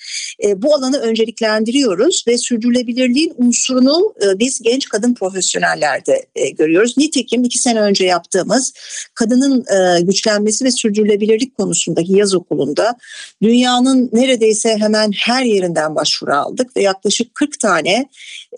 e, 0.44 0.62
bu 0.62 0.74
alanı 0.74 0.98
önceliklendiriyoruz 0.98 2.24
ve 2.28 2.38
sürdürülebilirliğin 2.38 3.34
unsurunu 3.36 4.14
e, 4.22 4.38
biz 4.38 4.62
genç 4.62 4.88
kadın 4.88 5.14
profesyonellerde 5.14 6.26
e, 6.34 6.50
görüyoruz. 6.50 6.98
Nitekim 6.98 7.44
iki 7.44 7.58
sene 7.58 7.80
önce 7.80 8.04
yaptığımız 8.04 8.72
kadının 9.14 9.64
e, 9.76 10.00
güçlenmesi 10.00 10.64
ve 10.64 10.70
sürdürülebilirlik 10.70 11.56
konusundaki 11.56 12.12
yaz 12.12 12.34
okulunda 12.34 12.96
dünyanın 13.42 14.10
neredeyse 14.12 14.76
hemen 14.78 15.12
her 15.12 15.44
yerinden 15.44 15.94
başvuru 15.94 16.34
aldık 16.34 16.76
ve 16.76 16.82
yaklaşık 16.82 17.34
40 17.34 17.60
tane 17.60 18.08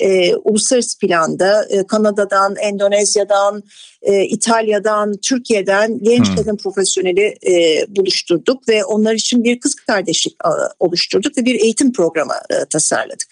e, 0.00 0.34
uluslararası 0.34 0.98
planda 0.98 1.64
e, 1.70 1.86
Kanada'dan, 1.86 2.56
Endonezya'dan, 2.56 3.62
e, 4.02 4.24
İtalya'dan, 4.24 5.16
Türkiye'den 5.22 5.98
genç 6.02 6.28
hmm. 6.28 6.36
kadın 6.36 6.56
profesyoneli 6.56 7.34
e, 7.46 7.84
buluşturduk 7.88 8.68
ve 8.68 8.84
onlar 8.84 9.14
için 9.14 9.44
bir 9.44 9.60
kız 9.60 9.74
kardeşlik 9.74 10.34
e, 10.44 10.48
oluşturduk 10.78 11.38
ve 11.38 11.44
bir 11.44 11.60
eğitim 11.60 11.92
programı 11.92 12.34
e, 12.50 12.54
tasarladık. 12.70 13.28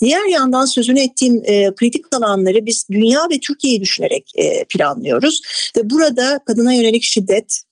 Diğer 0.00 0.24
yandan 0.24 0.64
sözünü 0.64 1.00
ettiğim 1.00 1.42
e, 1.44 1.74
kritik 1.74 2.04
alanları 2.16 2.66
biz 2.66 2.86
dünya 2.90 3.20
ve 3.30 3.38
Türkiye'yi 3.40 3.80
düşünerek 3.80 4.32
e, 4.36 4.64
planlıyoruz 4.64 5.40
ve 5.76 5.90
burada 5.90 6.40
kadına 6.46 6.72
yönelik 6.72 7.02
şiddet, 7.02 7.62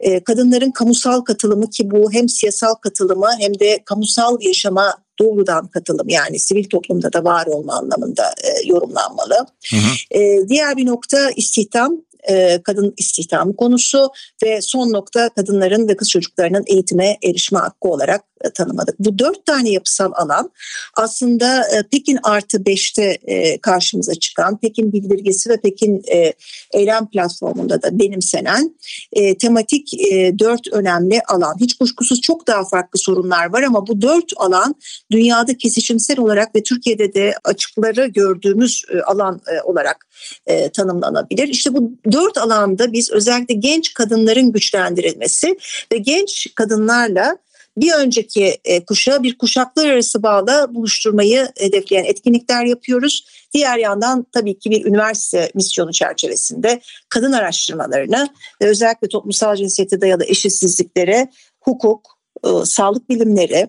e, 0.00 0.24
kadınların 0.24 0.70
kamusal 0.70 1.20
katılımı 1.20 1.70
ki 1.70 1.90
bu 1.90 2.12
hem 2.12 2.28
siyasal 2.28 2.74
katılımı 2.74 3.28
hem 3.38 3.58
de 3.58 3.82
kamusal 3.84 4.36
yaşama 4.40 5.01
doğrudan 5.18 5.66
katılım 5.68 6.08
yani 6.08 6.38
sivil 6.38 6.64
toplumda 6.64 7.12
da 7.12 7.24
var 7.24 7.46
olma 7.46 7.74
anlamında 7.74 8.24
e, 8.24 8.68
yorumlanmalı. 8.68 9.46
Hı 9.70 9.76
hı. 9.76 10.18
E, 10.18 10.48
diğer 10.48 10.76
bir 10.76 10.86
nokta 10.86 11.30
istihdam 11.30 12.02
e, 12.28 12.62
kadın 12.62 12.94
istihdamı 12.96 13.56
konusu 13.56 14.10
ve 14.44 14.62
son 14.62 14.92
nokta 14.92 15.28
kadınların 15.28 15.88
ve 15.88 15.96
kız 15.96 16.10
çocuklarının 16.10 16.64
eğitime 16.66 17.18
erişme 17.24 17.58
hakkı 17.58 17.88
olarak 17.88 18.24
tanımadık. 18.50 18.94
Bu 18.98 19.18
dört 19.18 19.46
tane 19.46 19.70
yapısal 19.70 20.12
alan 20.14 20.50
aslında 20.96 21.62
e, 21.68 21.82
Pekin 21.82 22.18
artı 22.22 22.66
beşte 22.66 23.18
e, 23.26 23.58
karşımıza 23.58 24.14
çıkan 24.14 24.58
Pekin 24.58 24.92
bildirgesi 24.92 25.50
ve 25.50 25.60
Pekin 25.60 26.02
e, 26.12 26.32
eylem 26.72 27.06
platformunda 27.06 27.82
da 27.82 27.98
benimsenen 27.98 28.76
e, 29.12 29.38
tematik 29.38 29.94
e, 29.94 30.38
dört 30.38 30.68
önemli 30.72 31.20
alan. 31.28 31.56
Hiç 31.60 31.74
kuşkusuz 31.78 32.20
çok 32.20 32.46
daha 32.46 32.64
farklı 32.64 32.98
sorunlar 32.98 33.52
var 33.52 33.62
ama 33.62 33.86
bu 33.86 34.02
dört 34.02 34.32
alan 34.36 34.74
dünyada 35.12 35.56
kesişimsel 35.56 36.18
olarak 36.18 36.54
ve 36.56 36.62
Türkiye'de 36.62 37.14
de 37.14 37.34
açıkları 37.44 38.06
gördüğümüz 38.06 38.82
e, 38.94 39.00
alan 39.00 39.40
e, 39.46 39.62
olarak 39.62 40.06
e, 40.46 40.68
tanımlanabilir. 40.68 41.48
İşte 41.48 41.74
bu 41.74 41.92
dört 42.12 42.38
alanda 42.38 42.92
biz 42.92 43.10
özellikle 43.10 43.54
genç 43.54 43.94
kadınların 43.94 44.52
güçlendirilmesi 44.52 45.56
ve 45.92 45.98
genç 45.98 46.54
kadınlarla 46.54 47.36
bir 47.76 47.92
önceki 47.92 48.58
e, 48.64 48.84
kuşağı 48.84 49.22
bir 49.22 49.38
kuşaklar 49.38 49.86
arası 49.86 50.22
bağla 50.22 50.74
buluşturmayı 50.74 51.48
hedefleyen 51.58 52.04
etkinlikler 52.04 52.64
yapıyoruz. 52.64 53.26
Diğer 53.54 53.78
yandan 53.78 54.26
tabii 54.32 54.58
ki 54.58 54.70
bir 54.70 54.84
üniversite 54.84 55.50
misyonu 55.54 55.92
çerçevesinde 55.92 56.80
kadın 57.08 57.32
araştırmalarını 57.32 58.28
ve 58.62 58.66
özellikle 58.66 59.08
toplumsal 59.08 59.56
cinsiyete 59.56 60.00
dayalı 60.00 60.24
eşitsizliklere, 60.24 61.28
hukuk, 61.60 62.18
e, 62.44 62.48
sağlık 62.64 63.08
bilimleri, 63.08 63.68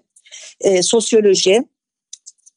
e, 0.62 0.84
sosyoloji 0.84 1.64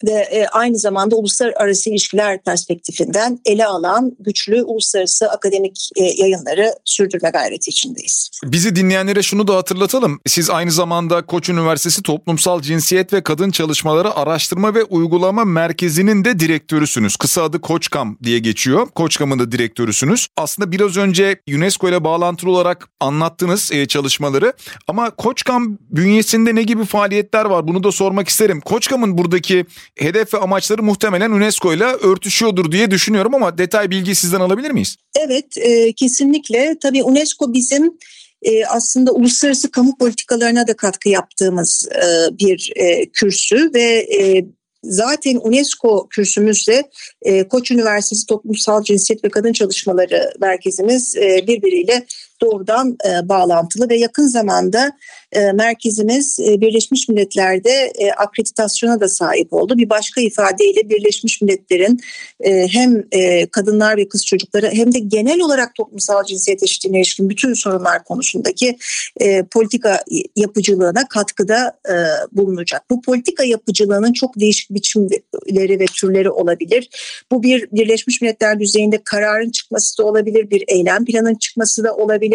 ve 0.05 0.13
e, 0.13 0.47
aynı 0.47 0.79
zamanda 0.79 1.17
uluslararası 1.17 1.91
ilişkiler 1.91 2.43
perspektifinden 2.43 3.41
ele 3.45 3.67
alan 3.67 4.17
güçlü 4.21 4.63
uluslararası 4.63 5.31
akademik 5.31 5.91
e, 5.97 6.03
yayınları 6.03 6.75
sürdürme 6.85 7.31
gayreti 7.31 7.71
içindeyiz. 7.71 8.31
Bizi 8.45 8.77
dinleyenlere 8.77 9.23
şunu 9.23 9.49
da 9.49 9.57
hatırlatalım. 9.57 10.21
Siz 10.27 10.51
aynı 10.51 10.71
zamanda 10.71 11.27
Koç 11.27 11.49
Üniversitesi 11.49 12.03
Toplumsal 12.03 12.63
Cinsiyet 12.63 13.13
ve 13.13 13.23
Kadın 13.23 13.51
Çalışmaları 13.51 14.15
Araştırma 14.15 14.75
ve 14.75 14.85
Uygulama 14.85 15.45
Merkezi'nin 15.45 16.25
de 16.25 16.41
direktörüsünüz. 16.41 17.17
Kısa 17.17 17.43
adı 17.43 17.61
Koçkam 17.61 18.19
diye 18.23 18.39
geçiyor. 18.39 18.87
Koçkam'ın 18.95 19.39
da 19.39 19.53
direktörüsünüz. 19.53 20.27
Aslında 20.37 20.73
biraz 20.73 20.97
önce 20.97 21.41
UNESCO 21.55 21.89
ile 21.89 22.05
bağlantılı 22.05 22.51
olarak 22.51 22.89
anlattınız 23.01 23.73
e, 23.73 23.87
çalışmaları. 23.87 24.53
Ama 24.89 25.11
Koçkam 25.11 25.79
bünyesinde 25.91 26.55
ne 26.55 26.63
gibi 26.63 26.85
faaliyetler 26.85 27.45
var? 27.45 27.69
Bunu 27.69 27.83
da 27.83 27.93
sormak 27.93 28.29
isterim. 28.29 28.61
Koçkam'ın 28.61 29.19
buradaki 29.19 29.67
hedef 29.97 30.35
ve 30.35 30.39
amaçları 30.39 30.83
muhtemelen 30.83 31.31
UNESCO 31.31 31.75
ile 31.75 31.85
örtüşüyordur 31.85 32.73
diye 32.73 32.91
düşünüyorum 32.91 33.35
ama 33.35 33.59
detay 33.59 33.91
bilgi 33.91 34.15
sizden 34.15 34.41
alabilir 34.41 34.71
miyiz? 34.71 34.97
Evet 35.19 35.57
e, 35.57 35.93
kesinlikle. 35.93 36.77
Tabii 36.83 37.03
UNESCO 37.03 37.53
bizim 37.53 37.99
e, 38.43 38.67
aslında 38.67 39.13
uluslararası 39.13 39.71
kamu 39.71 39.99
politikalarına 39.99 40.69
da 40.69 40.77
katkı 40.77 41.09
yaptığımız 41.09 41.89
e, 41.95 42.39
bir 42.39 42.73
e, 42.77 43.07
kürsü 43.07 43.71
ve 43.75 43.83
e, 44.21 44.45
zaten 44.83 45.39
UNESCO 45.43 46.09
kürsümüzle 46.09 46.83
e, 47.23 47.49
Koç 47.49 47.71
Üniversitesi 47.71 48.27
Toplumsal 48.27 48.83
Cinsiyet 48.83 49.25
ve 49.25 49.29
Kadın 49.29 49.53
Çalışmaları 49.53 50.33
Merkezimiz 50.41 51.17
e, 51.17 51.47
birbiriyle 51.47 52.07
doğrudan 52.41 52.97
e, 53.09 53.29
bağlantılı 53.29 53.89
ve 53.89 53.97
yakın 53.97 54.27
zamanda 54.27 54.93
e, 55.33 55.53
merkezimiz 55.53 56.39
e, 56.41 56.61
Birleşmiş 56.61 57.09
Milletler'de 57.09 57.93
e, 57.99 58.11
akreditasyona 58.11 59.01
da 59.01 59.09
sahip 59.09 59.53
oldu. 59.53 59.79
Bir 59.79 59.91
başka 59.91 60.21
ifadeyle 60.21 60.89
Birleşmiş 60.91 61.43
Milletler'in 61.43 62.01
e, 62.41 62.69
hem 62.69 63.05
e, 63.13 63.47
kadınlar 63.47 63.97
ve 63.97 64.09
kız 64.09 64.27
çocukları 64.27 64.71
hem 64.71 64.95
de 64.95 64.99
genel 64.99 65.41
olarak 65.41 65.75
toplumsal 65.75 66.25
cinsiyet 66.25 66.63
eşitliğine 66.63 66.99
ilişkin 66.99 67.31
bütün 67.31 67.55
sorunlar 67.55 68.05
konusundaki 68.05 68.79
e, 69.21 69.43
politika 69.43 70.05
yapıcılığına 70.37 71.09
katkıda 71.09 71.73
e, 71.89 71.95
bulunacak. 72.33 72.83
Bu 72.91 73.03
politika 73.03 73.45
yapıcılığının 73.45 74.13
çok 74.13 74.41
değişik 74.41 74.71
biçimleri 74.71 75.81
ve 75.81 75.85
türleri 75.85 76.31
olabilir. 76.31 76.89
Bu 77.33 77.43
bir 77.43 77.69
Birleşmiş 77.73 78.21
Milletler 78.21 78.61
düzeyinde 78.61 79.01
kararın 79.05 79.51
çıkması 79.51 79.99
da 79.99 80.05
olabilir, 80.05 80.51
bir 80.51 80.65
eylem 80.69 81.05
planının 81.05 81.35
çıkması 81.35 81.85
da 81.85 81.97
olabilir 81.97 82.26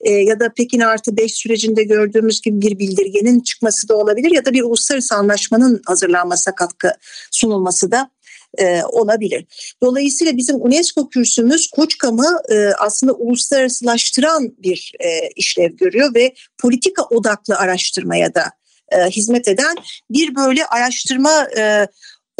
e, 0.00 0.10
ya 0.10 0.40
da 0.40 0.52
Pekin 0.52 0.80
artı 0.80 1.16
5 1.16 1.34
sürecinde 1.34 1.84
gördüğümüz 1.84 2.40
gibi 2.40 2.60
bir 2.60 2.78
bildirgenin 2.78 3.40
çıkması 3.40 3.88
da 3.88 3.96
olabilir 3.96 4.30
ya 4.30 4.44
da 4.44 4.52
bir 4.52 4.62
uluslararası 4.62 5.14
anlaşmanın 5.14 5.82
hazırlanmasına 5.86 6.54
katkı 6.54 6.92
sunulması 7.30 7.90
da 7.90 8.10
e, 8.58 8.82
olabilir. 8.84 9.46
Dolayısıyla 9.82 10.36
bizim 10.36 10.56
UNESCO 10.56 11.08
kürsümüz 11.08 11.70
Koçkam'ı 11.70 12.42
e, 12.48 12.68
aslında 12.78 13.12
uluslararasılaştıran 13.12 14.54
bir 14.58 14.92
e, 15.00 15.28
işlev 15.36 15.76
görüyor 15.76 16.14
ve 16.14 16.34
politika 16.58 17.02
odaklı 17.02 17.56
araştırmaya 17.56 18.34
da 18.34 18.44
e, 18.92 19.10
hizmet 19.10 19.48
eden 19.48 19.76
bir 20.10 20.34
böyle 20.34 20.66
araştırma 20.66 21.48
e, 21.58 21.86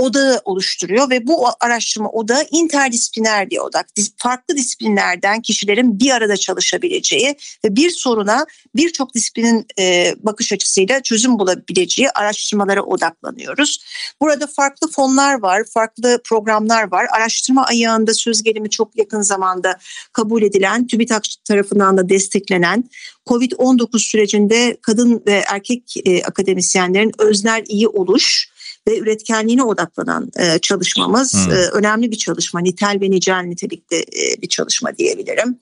odağı 0.00 0.40
oluşturuyor 0.44 1.10
ve 1.10 1.26
bu 1.26 1.46
araştırma 1.60 2.10
odağı 2.10 2.44
interdisipliner 2.50 3.50
bir 3.50 3.58
odak. 3.58 3.86
Farklı 4.16 4.56
disiplinlerden 4.56 5.42
kişilerin 5.42 6.00
bir 6.00 6.10
arada 6.10 6.36
çalışabileceği 6.36 7.36
ve 7.64 7.76
bir 7.76 7.90
soruna 7.90 8.46
birçok 8.74 9.14
disiplinin 9.14 9.66
e, 9.78 10.14
bakış 10.18 10.52
açısıyla 10.52 11.02
çözüm 11.02 11.38
bulabileceği 11.38 12.10
araştırmalara 12.10 12.82
odaklanıyoruz. 12.82 13.84
Burada 14.20 14.46
farklı 14.46 14.88
fonlar 14.88 15.42
var, 15.42 15.64
farklı 15.74 16.20
programlar 16.24 16.90
var. 16.90 17.06
Araştırma 17.16 17.64
ayağında 17.64 18.14
söz 18.14 18.42
gelimi 18.42 18.70
çok 18.70 18.98
yakın 18.98 19.22
zamanda 19.22 19.78
kabul 20.12 20.42
edilen, 20.42 20.86
TÜBİTAK 20.86 21.24
tarafından 21.44 21.96
da 21.96 22.08
desteklenen 22.08 22.84
COVID-19 23.26 23.98
sürecinde 23.98 24.76
kadın 24.82 25.22
ve 25.26 25.44
erkek 25.48 25.94
e, 26.04 26.22
akademisyenlerin 26.22 27.12
öznel 27.18 27.64
iyi 27.68 27.88
oluş 27.88 28.49
ve 28.88 28.98
üretkenliğine 28.98 29.62
odaklanan 29.62 30.30
e, 30.36 30.58
çalışmamız 30.58 31.34
hmm. 31.34 31.52
e, 31.52 31.56
önemli 31.56 32.10
bir 32.10 32.16
çalışma. 32.16 32.60
Nitel 32.60 32.98
ve 33.00 33.10
nicel 33.10 33.40
nitelikli 33.40 33.96
e, 33.96 34.42
bir 34.42 34.48
çalışma 34.48 34.96
diyebilirim. 34.96 35.58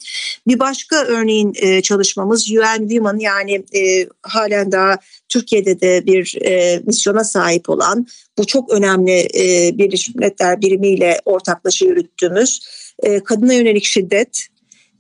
Bir 0.46 0.59
başka 0.59 1.04
örneğin 1.04 1.52
e, 1.57 1.83
çalışmamız 1.83 2.50
UN 2.50 2.88
Women 2.88 3.18
yani 3.18 3.64
e, 3.74 4.09
halen 4.22 4.72
daha 4.72 4.98
Türkiye'de 5.28 5.81
de 5.81 6.07
bir 6.07 6.37
e, 6.44 6.83
misyona 6.87 7.24
sahip 7.24 7.70
olan 7.70 8.07
bu 8.38 8.46
çok 8.46 8.72
önemli 8.72 9.28
e, 9.35 9.78
Birleşmiş 9.78 10.14
Milletler 10.14 10.61
birimiyle 10.61 11.20
ortaklaşa 11.24 11.87
yürüttüğümüz 11.87 12.61
e, 13.02 13.24
kadına 13.24 13.52
yönelik 13.52 13.85
şiddet, 13.85 14.46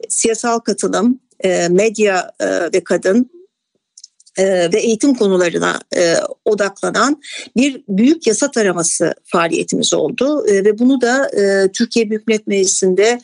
siyasal 0.08 0.58
katılım, 0.58 1.20
e, 1.40 1.68
medya 1.68 2.30
e, 2.40 2.46
ve 2.74 2.84
kadın 2.84 3.30
e, 4.38 4.72
ve 4.72 4.80
eğitim 4.80 5.14
konularına 5.14 5.80
e, 5.96 6.14
odaklanan 6.44 7.22
bir 7.56 7.82
büyük 7.88 8.26
yasa 8.26 8.50
taraması 8.50 9.14
faaliyetimiz 9.24 9.94
oldu 9.94 10.46
e, 10.48 10.64
ve 10.64 10.78
bunu 10.78 11.00
da 11.00 11.30
Türkiye 11.72 12.10
Büyük 12.10 12.28
Millet 12.28 12.46
Meclisi'nde 12.46 13.20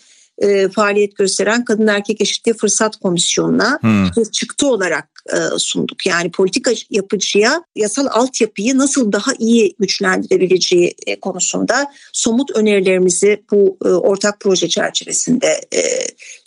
faaliyet 0.74 1.16
gösteren 1.16 1.64
Kadın 1.64 1.87
Erkek 1.87 2.20
Eşitliği 2.20 2.55
Fırsat 2.55 2.96
Komisyonu'na 2.96 3.79
hmm. 3.83 4.24
çıktı 4.33 4.66
olarak 4.66 5.14
e, 5.33 5.37
sunduk. 5.59 6.07
Yani 6.07 6.31
politika 6.31 6.70
yapıcıya 6.90 7.64
yasal 7.77 8.07
altyapıyı 8.11 8.79
nasıl 8.79 9.12
daha 9.12 9.33
iyi 9.38 9.74
güçlendirebileceği 9.79 10.94
e, 11.07 11.20
konusunda 11.20 11.92
somut 12.12 12.50
önerilerimizi 12.50 13.42
bu 13.50 13.79
e, 13.85 13.88
ortak 13.88 14.40
proje 14.40 14.68
çerçevesinde 14.68 15.61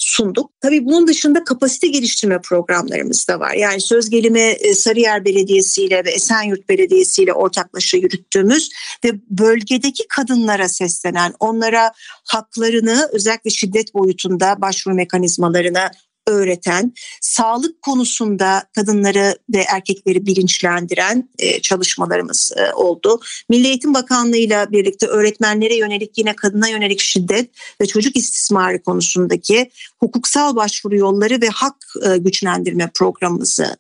sunduk. 0.08 0.52
Tabii 0.62 0.86
bunun 0.86 1.08
dışında 1.08 1.44
kapasite 1.44 1.88
geliştirme 1.88 2.42
programlarımız 2.42 3.28
da 3.28 3.40
var. 3.40 3.54
Yani 3.54 3.82
söz 3.82 4.10
gelimi 4.10 4.56
Sarıyer 4.76 5.26
Belediyesi 5.26 5.84
ile 5.84 6.06
ve 6.06 6.10
Esenyurt 6.12 6.70
Belediyesi 6.70 7.24
ile 7.24 7.34
ortaklaşa 7.34 7.98
yürüttüğümüz 7.98 8.70
ve 9.06 9.12
bölgedeki 9.30 10.08
kadınlara 10.10 10.70
seslenen, 10.70 11.34
onlara 11.40 11.92
haklarını 12.26 13.10
özellikle 13.14 13.50
şiddet 13.50 13.94
boyutunda 13.94 14.62
başvuru 14.62 14.96
mekanizmalarına 14.96 15.92
öğreten, 16.28 16.94
sağlık 17.22 17.82
konusunda 17.82 18.64
kadınları 18.76 19.38
ve 19.54 19.66
erkekleri 19.74 20.26
bilinçlendiren 20.26 21.30
e, 21.40 21.60
çalışmalarımız 21.62 22.52
e, 22.58 22.74
oldu. 22.74 23.20
Milli 23.50 23.68
Eğitim 23.68 23.94
Bakanlığı 23.94 24.38
ile 24.38 24.66
birlikte 24.72 25.08
öğretmenlere 25.08 25.76
yönelik 25.76 26.18
yine 26.18 26.36
kadına 26.36 26.68
yönelik 26.68 27.00
şiddet 27.00 27.50
ve 27.82 27.86
çocuk 27.86 28.16
istismarı 28.16 28.84
konusundaki 28.84 29.70
hukuksal 30.00 30.56
başvuru 30.56 30.96
yolları 30.96 31.42
ve 31.42 31.48
hak 31.48 31.76
e, 32.06 32.18
güçlendirme 32.18 32.92
programımızı 32.94 33.78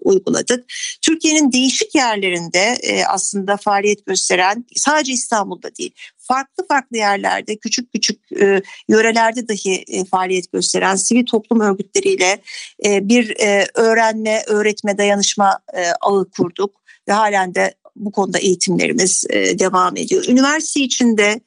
uyguladık. 0.00 0.64
Türkiye'nin 1.02 1.52
değişik 1.52 1.94
yerlerinde 1.94 2.76
aslında 3.08 3.56
faaliyet 3.56 4.06
gösteren 4.06 4.64
sadece 4.76 5.12
İstanbul'da 5.12 5.74
değil 5.74 5.92
farklı 6.28 6.66
farklı 6.68 6.96
yerlerde 6.96 7.56
küçük 7.56 7.92
küçük 7.92 8.32
e, 8.32 8.62
yörelerde 8.88 9.48
dahi 9.48 9.84
e, 9.88 10.04
faaliyet 10.04 10.52
gösteren 10.52 10.96
sivil 10.96 11.26
toplum 11.26 11.60
örgütleriyle 11.60 12.42
e, 12.84 13.08
bir 13.08 13.40
e, 13.40 13.66
öğrenme, 13.74 14.42
öğretme, 14.46 14.98
dayanışma 14.98 15.58
e, 15.74 15.90
ağı 16.00 16.30
kurduk 16.30 16.82
ve 17.08 17.12
halen 17.12 17.54
de 17.54 17.74
bu 17.96 18.12
konuda 18.12 18.38
eğitimlerimiz 18.38 19.24
e, 19.30 19.58
devam 19.58 19.96
ediyor. 19.96 20.24
Üniversite 20.28 20.80
içinde 20.80 21.40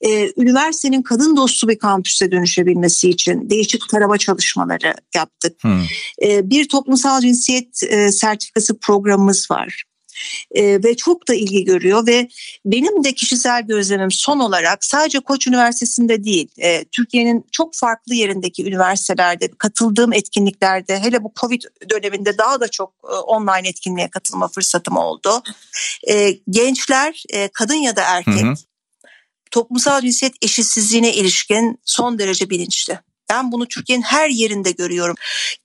e, 0.00 0.32
üniversitenin 0.36 1.02
kadın 1.02 1.36
dostu 1.36 1.68
bir 1.68 1.78
kampüse 1.78 2.30
dönüşebilmesi 2.30 3.10
için 3.10 3.50
değişik 3.50 3.88
tarama 3.88 4.18
çalışmaları 4.18 4.94
yaptık. 5.14 5.64
Hmm. 5.64 5.82
E, 6.22 6.50
bir 6.50 6.68
toplumsal 6.68 7.20
cinsiyet 7.20 7.82
e, 7.82 8.12
sertifikası 8.12 8.78
programımız 8.78 9.50
var 9.50 9.84
e, 10.54 10.82
ve 10.84 10.96
çok 10.96 11.28
da 11.28 11.34
ilgi 11.34 11.64
görüyor 11.64 12.06
ve 12.06 12.28
benim 12.64 13.04
de 13.04 13.12
kişisel 13.12 13.62
gözlemim 13.62 14.10
son 14.10 14.38
olarak 14.38 14.84
sadece 14.84 15.20
Koç 15.20 15.46
Üniversitesi'nde 15.46 16.24
değil 16.24 16.48
e, 16.58 16.84
Türkiye'nin 16.84 17.44
çok 17.52 17.74
farklı 17.74 18.14
yerindeki 18.14 18.66
üniversitelerde 18.66 19.50
katıldığım 19.58 20.12
etkinliklerde 20.12 21.00
hele 21.00 21.24
bu 21.24 21.32
Covid 21.40 21.62
döneminde 21.90 22.38
daha 22.38 22.60
da 22.60 22.68
çok 22.68 22.92
e, 23.04 23.14
online 23.14 23.68
etkinliğe 23.68 24.10
katılma 24.10 24.48
fırsatım 24.48 24.96
oldu. 24.96 25.42
E, 26.08 26.30
gençler 26.50 27.22
e, 27.28 27.48
kadın 27.48 27.74
ya 27.74 27.96
da 27.96 28.02
erkek 28.02 28.42
hı 28.42 28.46
hı. 28.46 28.54
toplumsal 29.50 30.00
cinsiyet 30.00 30.34
eşitsizliğine 30.42 31.12
ilişkin 31.12 31.78
son 31.84 32.18
derece 32.18 32.50
bilinçli. 32.50 32.98
Ben 33.30 33.52
bunu 33.52 33.68
Türkiye'nin 33.68 34.02
her 34.02 34.28
yerinde 34.28 34.70
görüyorum. 34.70 35.16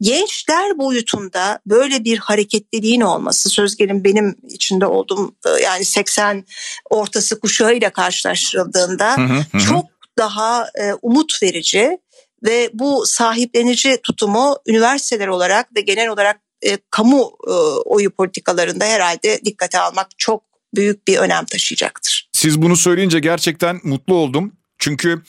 Gençler 0.02 0.78
boyutunda 0.78 1.60
böyle 1.66 2.04
bir 2.04 2.18
hareketliliğin 2.18 3.02
olması 3.02 3.50
söz 3.50 3.76
gelin 3.76 4.04
benim 4.04 4.36
içinde 4.50 4.86
olduğum 4.86 5.36
e, 5.46 5.62
yani 5.62 5.86
80 5.86 6.46
ortası 6.90 7.40
kuşağıyla 7.40 7.90
karşılaştırıldığında 7.90 9.18
hı 9.18 9.22
hı 9.22 9.58
hı. 9.58 9.60
çok 9.60 9.86
daha 10.18 10.68
e, 10.76 10.94
umut 11.02 11.44
verici 11.44 11.98
ve 12.44 12.70
bu 12.74 13.06
sahiplenici 13.06 14.00
tutumu 14.04 14.58
üniversiteler 14.68 15.28
olarak 15.28 15.76
ve 15.76 15.82
genel 15.82 16.08
olarak 16.08 16.42
e, 16.62 16.78
kamu 16.90 17.32
e, 17.48 17.52
oyu 17.86 18.12
politikalarında 18.12 18.86
herhalde 18.86 19.42
dikkate 19.46 19.80
almak 19.80 20.08
çok 20.18 20.44
büyük 20.76 21.08
bir 21.08 21.18
önem 21.18 21.46
taşıyacaktır. 21.46 22.30
Siz 22.32 22.62
bunu 22.62 22.76
söyleyince 22.78 23.20
gerçekten 23.20 23.80
mutlu 23.84 24.16
oldum. 24.16 24.54
Çünkü 24.78 25.24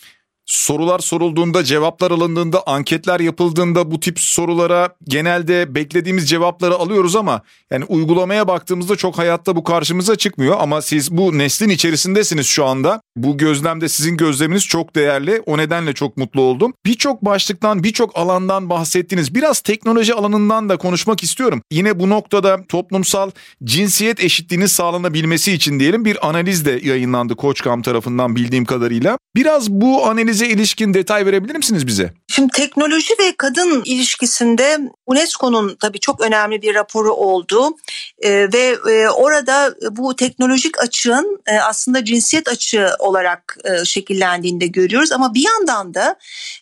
sorular 0.53 0.99
sorulduğunda, 0.99 1.65
cevaplar 1.65 2.11
alındığında, 2.11 2.63
anketler 2.67 3.21
yapıldığında 3.21 3.91
bu 3.91 4.01
tip 4.01 4.21
sorulara 4.21 4.89
genelde 5.05 5.75
beklediğimiz 5.75 6.29
cevapları 6.29 6.75
alıyoruz 6.75 7.17
ama 7.17 7.41
yani 7.71 7.85
uygulamaya 7.85 8.49
baktığımızda 8.49 8.97
çok 8.97 9.19
hayatta 9.19 9.57
bu 9.57 9.65
karşımıza 9.65 10.17
çıkmıyor 10.17 10.57
ama 10.61 10.83
siz 10.83 11.17
bu 11.17 11.39
neslin 11.39 11.69
içerisindesiniz 11.69 12.47
şu 12.47 12.65
anda. 12.65 13.03
Bu 13.17 13.39
gözlemde 13.39 13.89
sizin 13.89 14.17
gözleminiz 14.17 14.67
çok 14.67 14.95
değerli. 14.95 15.43
O 15.47 15.59
nedenle 15.59 15.93
çok 15.93 16.17
mutlu 16.17 16.41
oldum. 16.41 16.75
Birçok 16.87 17.25
başlıktan, 17.25 17.83
birçok 17.83 18.19
alandan 18.19 18.71
bahsettiniz. 18.71 19.35
Biraz 19.35 19.61
teknoloji 19.61 20.15
alanından 20.15 20.69
da 20.69 20.77
konuşmak 20.77 21.23
istiyorum. 21.23 21.63
Yine 21.71 22.01
bu 22.01 22.11
noktada 22.11 22.65
toplumsal 22.69 23.31
cinsiyet 23.65 24.25
eşitliğinin 24.25 24.67
sağlanabilmesi 24.67 25.53
için 25.53 25.81
diyelim 25.81 26.05
bir 26.05 26.29
analiz 26.29 26.65
de 26.65 26.81
yayınlandı 26.83 27.37
Koçkam 27.37 27.83
tarafından 27.83 28.37
bildiğim 28.37 28.65
kadarıyla. 28.65 29.19
Biraz 29.37 29.71
bu 29.71 30.07
analize 30.07 30.49
ilişkin 30.49 30.95
detay 30.95 31.27
verebilir 31.27 31.57
misiniz 31.57 31.87
bize? 31.87 32.13
Şimdi 32.35 32.53
teknoloji 32.53 33.15
ve 33.21 33.37
kadın 33.37 33.83
ilişkisinde 33.85 34.79
UNESCO'nun 35.07 35.77
tabii 35.81 36.01
çok 36.01 36.21
önemli 36.21 36.63
bir 36.63 36.75
raporu 36.75 37.13
oldu. 37.13 37.77
Ee, 38.19 38.49
ve 38.53 38.77
e, 38.91 39.09
orada 39.09 39.75
bu 39.91 40.17
teknolojik 40.17 40.83
açığın 40.83 41.43
e, 41.47 41.59
aslında 41.59 42.05
cinsiyet 42.05 42.49
açığı 42.49 42.91
olarak 42.99 43.57
e, 43.65 43.85
şekillendiğini 43.85 44.61
de 44.61 44.67
görüyoruz. 44.67 45.13
Ama 45.13 45.35
bir 45.35 45.45
yandan 45.45 45.95
da 45.95 46.17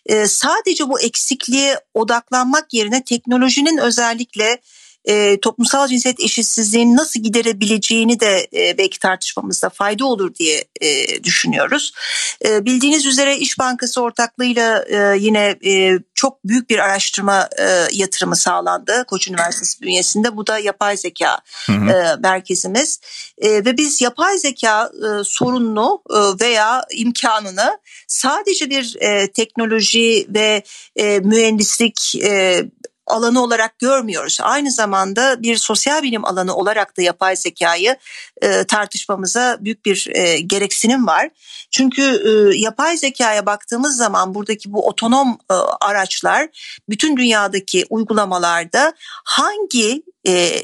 e, 0.05 0.27
sadece 0.27 0.89
bu 0.89 1.01
eksikliğe 1.01 1.79
odaklanmak 1.93 2.73
yerine 2.73 3.03
teknolojinin 3.03 3.77
özellikle 3.77 4.61
e, 5.05 5.39
toplumsal 5.39 5.87
cinsiyet 5.87 6.19
eşitsizliğini 6.19 6.95
nasıl 6.95 7.19
giderebileceğini 7.19 8.19
de 8.19 8.47
e, 8.53 8.77
belki 8.77 8.99
tartışmamızda 8.99 9.69
fayda 9.69 10.05
olur 10.05 10.35
diye 10.35 10.65
e, 10.81 11.23
düşünüyoruz. 11.23 11.93
E, 12.45 12.65
bildiğiniz 12.65 13.05
üzere 13.05 13.37
İş 13.37 13.59
Bankası 13.59 14.01
ortaklığıyla 14.01 14.85
e, 14.87 15.17
yine 15.19 15.55
e, 15.65 15.99
çok 16.15 16.43
büyük 16.43 16.69
bir 16.69 16.79
araştırma 16.79 17.49
e, 17.59 17.87
yatırımı 17.91 18.35
sağlandı 18.35 19.05
Koç 19.07 19.27
Üniversitesi 19.27 19.81
bünyesinde. 19.81 20.37
Bu 20.37 20.47
da 20.47 20.59
yapay 20.59 20.97
zeka 20.97 21.39
hı 21.65 21.73
hı. 21.73 21.91
E, 21.91 22.15
merkezimiz 22.19 22.99
e, 23.37 23.49
ve 23.49 23.77
biz 23.77 24.01
yapay 24.01 24.37
zeka 24.37 24.91
e, 24.95 25.23
sorununu 25.23 26.01
e, 26.09 26.45
veya 26.45 26.85
imkanını 26.91 27.79
sadece 28.07 28.69
bir 28.69 28.97
e, 28.99 29.31
teknoloji 29.31 30.27
ve 30.29 30.63
e, 30.95 31.19
mühendislik 31.19 32.15
e, 32.23 32.63
alanı 33.11 33.43
olarak 33.43 33.79
görmüyoruz. 33.79 34.37
Aynı 34.41 34.71
zamanda 34.71 35.43
bir 35.43 35.55
sosyal 35.55 36.03
bilim 36.03 36.25
alanı 36.25 36.55
olarak 36.55 36.97
da 36.97 37.01
yapay 37.01 37.35
zekayı 37.35 37.95
e, 38.41 38.63
tartışmamıza 38.63 39.57
büyük 39.61 39.85
bir 39.85 40.07
e, 40.15 40.39
gereksinim 40.39 41.07
var. 41.07 41.29
Çünkü 41.71 42.01
e, 42.01 42.57
yapay 42.57 42.97
zekaya 42.97 43.45
baktığımız 43.45 43.97
zaman 43.97 44.35
buradaki 44.35 44.73
bu 44.73 44.87
otonom 44.87 45.37
e, 45.51 45.53
araçlar 45.81 46.47
bütün 46.89 47.17
dünyadaki 47.17 47.85
uygulamalarda 47.89 48.93
hangi 49.23 50.03
e, 50.27 50.63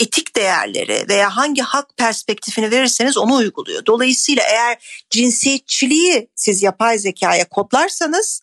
etik 0.00 0.36
değerleri 0.36 1.06
veya 1.08 1.36
hangi 1.36 1.62
hak 1.62 1.96
perspektifini 1.96 2.70
verirseniz 2.70 3.18
onu 3.18 3.34
uyguluyor. 3.34 3.86
Dolayısıyla 3.86 4.42
eğer 4.50 5.04
cinsiyetçiliği 5.10 6.28
siz 6.34 6.62
yapay 6.62 6.98
zekaya 6.98 7.48
kodlarsanız 7.48 8.42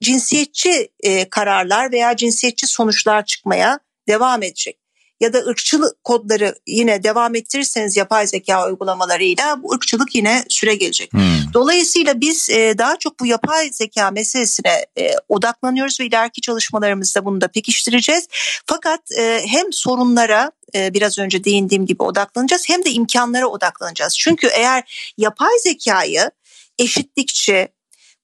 cinsiyetçi 0.00 0.88
e, 1.00 1.28
kararlar 1.28 1.92
veya 1.92 2.16
cinsiyetçi 2.16 2.66
sonuçlar 2.66 3.24
çıkmaya 3.24 3.78
devam 4.08 4.42
edecek. 4.42 4.78
Ya 5.20 5.32
da 5.32 5.38
ırkçılık 5.38 6.04
kodları 6.04 6.54
yine 6.66 7.02
devam 7.02 7.34
ettirirseniz 7.34 7.96
yapay 7.96 8.26
zeka 8.26 8.66
uygulamalarıyla 8.66 9.62
bu 9.62 9.72
ırkçılık 9.72 10.14
yine 10.14 10.44
süre 10.48 10.74
gelecek. 10.74 11.12
Hmm. 11.12 11.20
Dolayısıyla 11.54 12.20
biz 12.20 12.50
e, 12.50 12.78
daha 12.78 12.96
çok 12.96 13.20
bu 13.20 13.26
yapay 13.26 13.70
zeka 13.72 14.10
meselesine 14.10 14.86
e, 14.98 15.14
odaklanıyoruz 15.28 16.00
ve 16.00 16.06
ileriki 16.06 16.40
çalışmalarımızda 16.40 17.24
bunu 17.24 17.40
da 17.40 17.48
pekiştireceğiz. 17.48 18.28
Fakat 18.66 19.00
e, 19.18 19.42
hem 19.46 19.72
sorunlara 19.72 20.50
e, 20.74 20.94
biraz 20.94 21.18
önce 21.18 21.44
değindiğim 21.44 21.86
gibi 21.86 22.02
odaklanacağız 22.02 22.68
hem 22.68 22.84
de 22.84 22.90
imkanlara 22.90 23.46
odaklanacağız. 23.46 24.18
Çünkü 24.18 24.46
eğer 24.46 25.12
yapay 25.18 25.58
zekayı 25.62 26.30
eşitlikçi, 26.78 27.68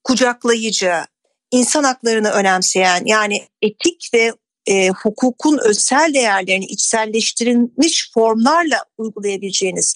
kucaklayıcı, 0.05 1.05
insan 1.51 1.85
haklarını 1.85 2.31
önemseyen 2.31 3.03
yani 3.05 3.47
etik 3.63 4.11
ve 4.15 4.33
e, 4.67 4.89
hukukun 4.89 5.59
özel 5.65 6.15
değerlerini 6.15 6.65
içselleştirilmiş 6.65 8.11
formlarla 8.15 8.85
uygulayabileceğiniz 8.99 9.95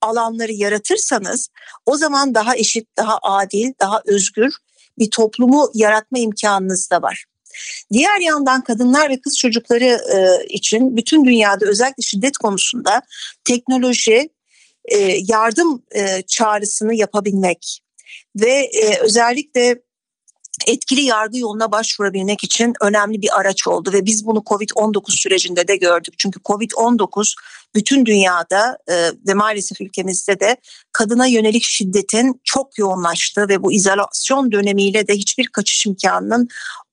alanları 0.00 0.52
yaratırsanız 0.52 1.48
o 1.86 1.96
zaman 1.96 2.34
daha 2.34 2.56
eşit, 2.56 2.88
daha 2.96 3.18
adil, 3.22 3.72
daha 3.80 4.02
özgür 4.06 4.54
bir 4.98 5.10
toplumu 5.10 5.70
yaratma 5.74 6.18
imkanınız 6.18 6.90
da 6.90 7.02
var. 7.02 7.24
Diğer 7.92 8.20
yandan 8.20 8.64
kadınlar 8.64 9.10
ve 9.10 9.20
kız 9.20 9.38
çocukları 9.38 9.84
e, 9.84 10.46
için 10.46 10.96
bütün 10.96 11.24
dünyada 11.24 11.66
özellikle 11.66 12.02
şiddet 12.02 12.36
konusunda 12.36 13.02
teknoloji 13.44 14.28
e, 14.84 14.98
yardım 15.28 15.82
e, 15.94 16.22
çağrısını 16.22 16.94
yapabilmek 16.94 17.80
ve 18.36 18.52
e, 18.52 18.98
özellikle 18.98 19.82
etkili 20.66 21.02
yargı 21.02 21.38
yoluna 21.38 21.72
başvurabilmek 21.72 22.44
için 22.44 22.74
önemli 22.80 23.22
bir 23.22 23.40
araç 23.40 23.68
oldu 23.68 23.92
ve 23.92 24.06
biz 24.06 24.26
bunu 24.26 24.38
Covid-19 24.38 25.20
sürecinde 25.20 25.68
de 25.68 25.76
gördük. 25.76 26.14
Çünkü 26.18 26.40
Covid-19 26.40 27.34
bütün 27.74 28.06
dünyada 28.06 28.78
e, 28.88 28.94
ve 29.28 29.34
maalesef 29.34 29.80
ülkemizde 29.80 30.40
de 30.40 30.56
kadına 30.92 31.26
yönelik 31.26 31.62
şiddetin 31.62 32.40
çok 32.44 32.78
yoğunlaştığı 32.78 33.48
ve 33.48 33.62
bu 33.62 33.72
izolasyon 33.72 34.52
dönemiyle 34.52 35.08
de 35.08 35.14
hiçbir 35.14 35.46
kaçış 35.46 35.86
imkanının 35.86 36.48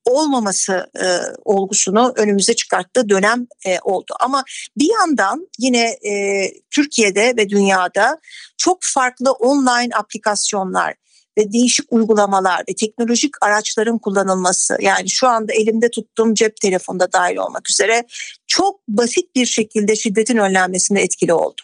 olmaması 0.06 0.90
e, 1.02 1.06
olgusunu 1.46 2.14
önümüze 2.16 2.56
çıkarttığı 2.56 3.10
dönem 3.10 3.48
e, 3.66 3.80
oldu. 3.80 4.14
Ama 4.20 4.44
bir 4.78 4.90
yandan 5.00 5.48
yine 5.60 5.86
e, 5.88 6.44
Türkiye'de 6.72 7.34
ve 7.38 7.50
dünyada 7.50 8.20
çok 8.58 8.80
farklı 8.82 9.32
online 9.32 9.96
aplikasyonlar, 9.96 10.94
ve 11.40 11.52
değişik 11.52 11.86
uygulamalar 11.94 12.64
ve 12.70 12.76
teknolojik 12.76 13.32
araçların 13.42 13.98
kullanılması 13.98 14.78
yani 14.82 15.10
şu 15.10 15.28
anda 15.28 15.54
elimde 15.54 15.90
tuttuğum 15.90 16.34
cep 16.34 16.56
telefonda 16.56 17.12
dahil 17.12 17.38
olmak 17.38 17.70
üzere 17.70 18.04
çok 18.48 18.88
basit 18.88 19.36
bir 19.36 19.46
şekilde 19.46 19.96
şiddetin 19.96 20.38
önlenmesinde 20.38 21.02
etkili 21.02 21.34
oldu. 21.34 21.62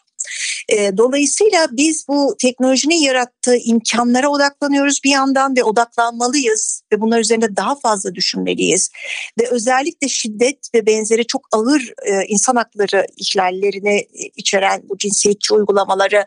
E, 0.70 0.98
dolayısıyla 0.98 1.68
biz 1.72 2.06
bu 2.08 2.36
teknolojinin 2.42 3.02
yarattığı 3.02 3.58
imkanlara 3.58 4.30
odaklanıyoruz 4.30 5.00
bir 5.04 5.10
yandan 5.10 5.56
ve 5.56 5.64
odaklanmalıyız 5.64 6.82
ve 6.94 7.02
bunlar 7.02 7.20
üzerinde 7.20 7.56
daha 7.56 7.76
fazla 7.76 8.16
düşünmeliyiz. 8.16 8.90
Ve 9.42 9.50
özellikle 9.50 10.08
şiddet 10.08 10.68
ve 10.76 10.86
benzeri 10.86 11.28
çok 11.28 11.42
ağır 11.52 11.94
e, 12.06 12.26
insan 12.28 12.56
hakları 12.56 13.06
ihlallerini 13.18 14.08
içeren 14.36 14.82
bu 14.90 14.98
cinsiyetçi 14.98 15.54
uygulamaları 15.54 16.26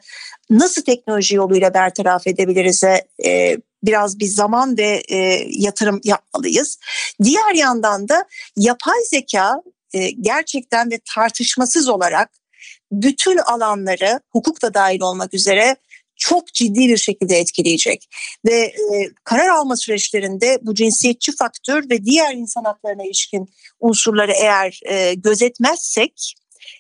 nasıl 0.51 0.83
teknoloji 0.83 1.37
yoluyla 1.37 1.75
bertaraf 1.75 2.27
edebiliriz? 2.27 2.85
E, 3.25 3.57
biraz 3.83 4.19
bir 4.19 4.27
zaman 4.27 4.79
ve 4.79 5.03
e, 5.09 5.47
yatırım 5.49 6.01
yapmalıyız. 6.05 6.79
Diğer 7.23 7.55
yandan 7.55 8.09
da 8.09 8.25
yapay 8.57 9.05
zeka 9.11 9.63
e, 9.93 10.11
gerçekten 10.11 10.91
ve 10.91 11.01
tartışmasız 11.15 11.89
olarak 11.89 12.31
bütün 12.93 13.37
alanları 13.37 14.21
hukuk 14.31 14.63
da 14.63 14.75
dahil 14.75 15.01
olmak 15.01 15.35
üzere 15.35 15.77
çok 16.17 16.55
ciddi 16.55 16.89
bir 16.89 16.97
şekilde 16.97 17.37
etkileyecek. 17.37 18.09
Ve 18.47 18.55
e, 18.55 19.11
karar 19.25 19.49
alma 19.49 19.77
süreçlerinde 19.77 20.59
bu 20.63 20.75
cinsiyetçi 20.75 21.37
faktör 21.37 21.91
ve 21.91 22.05
diğer 22.05 22.35
insan 22.35 22.65
haklarına 22.65 23.05
ilişkin 23.05 23.49
unsurları 23.81 24.33
eğer 24.33 24.81
e, 24.87 25.15
gözetmezsek 25.15 26.35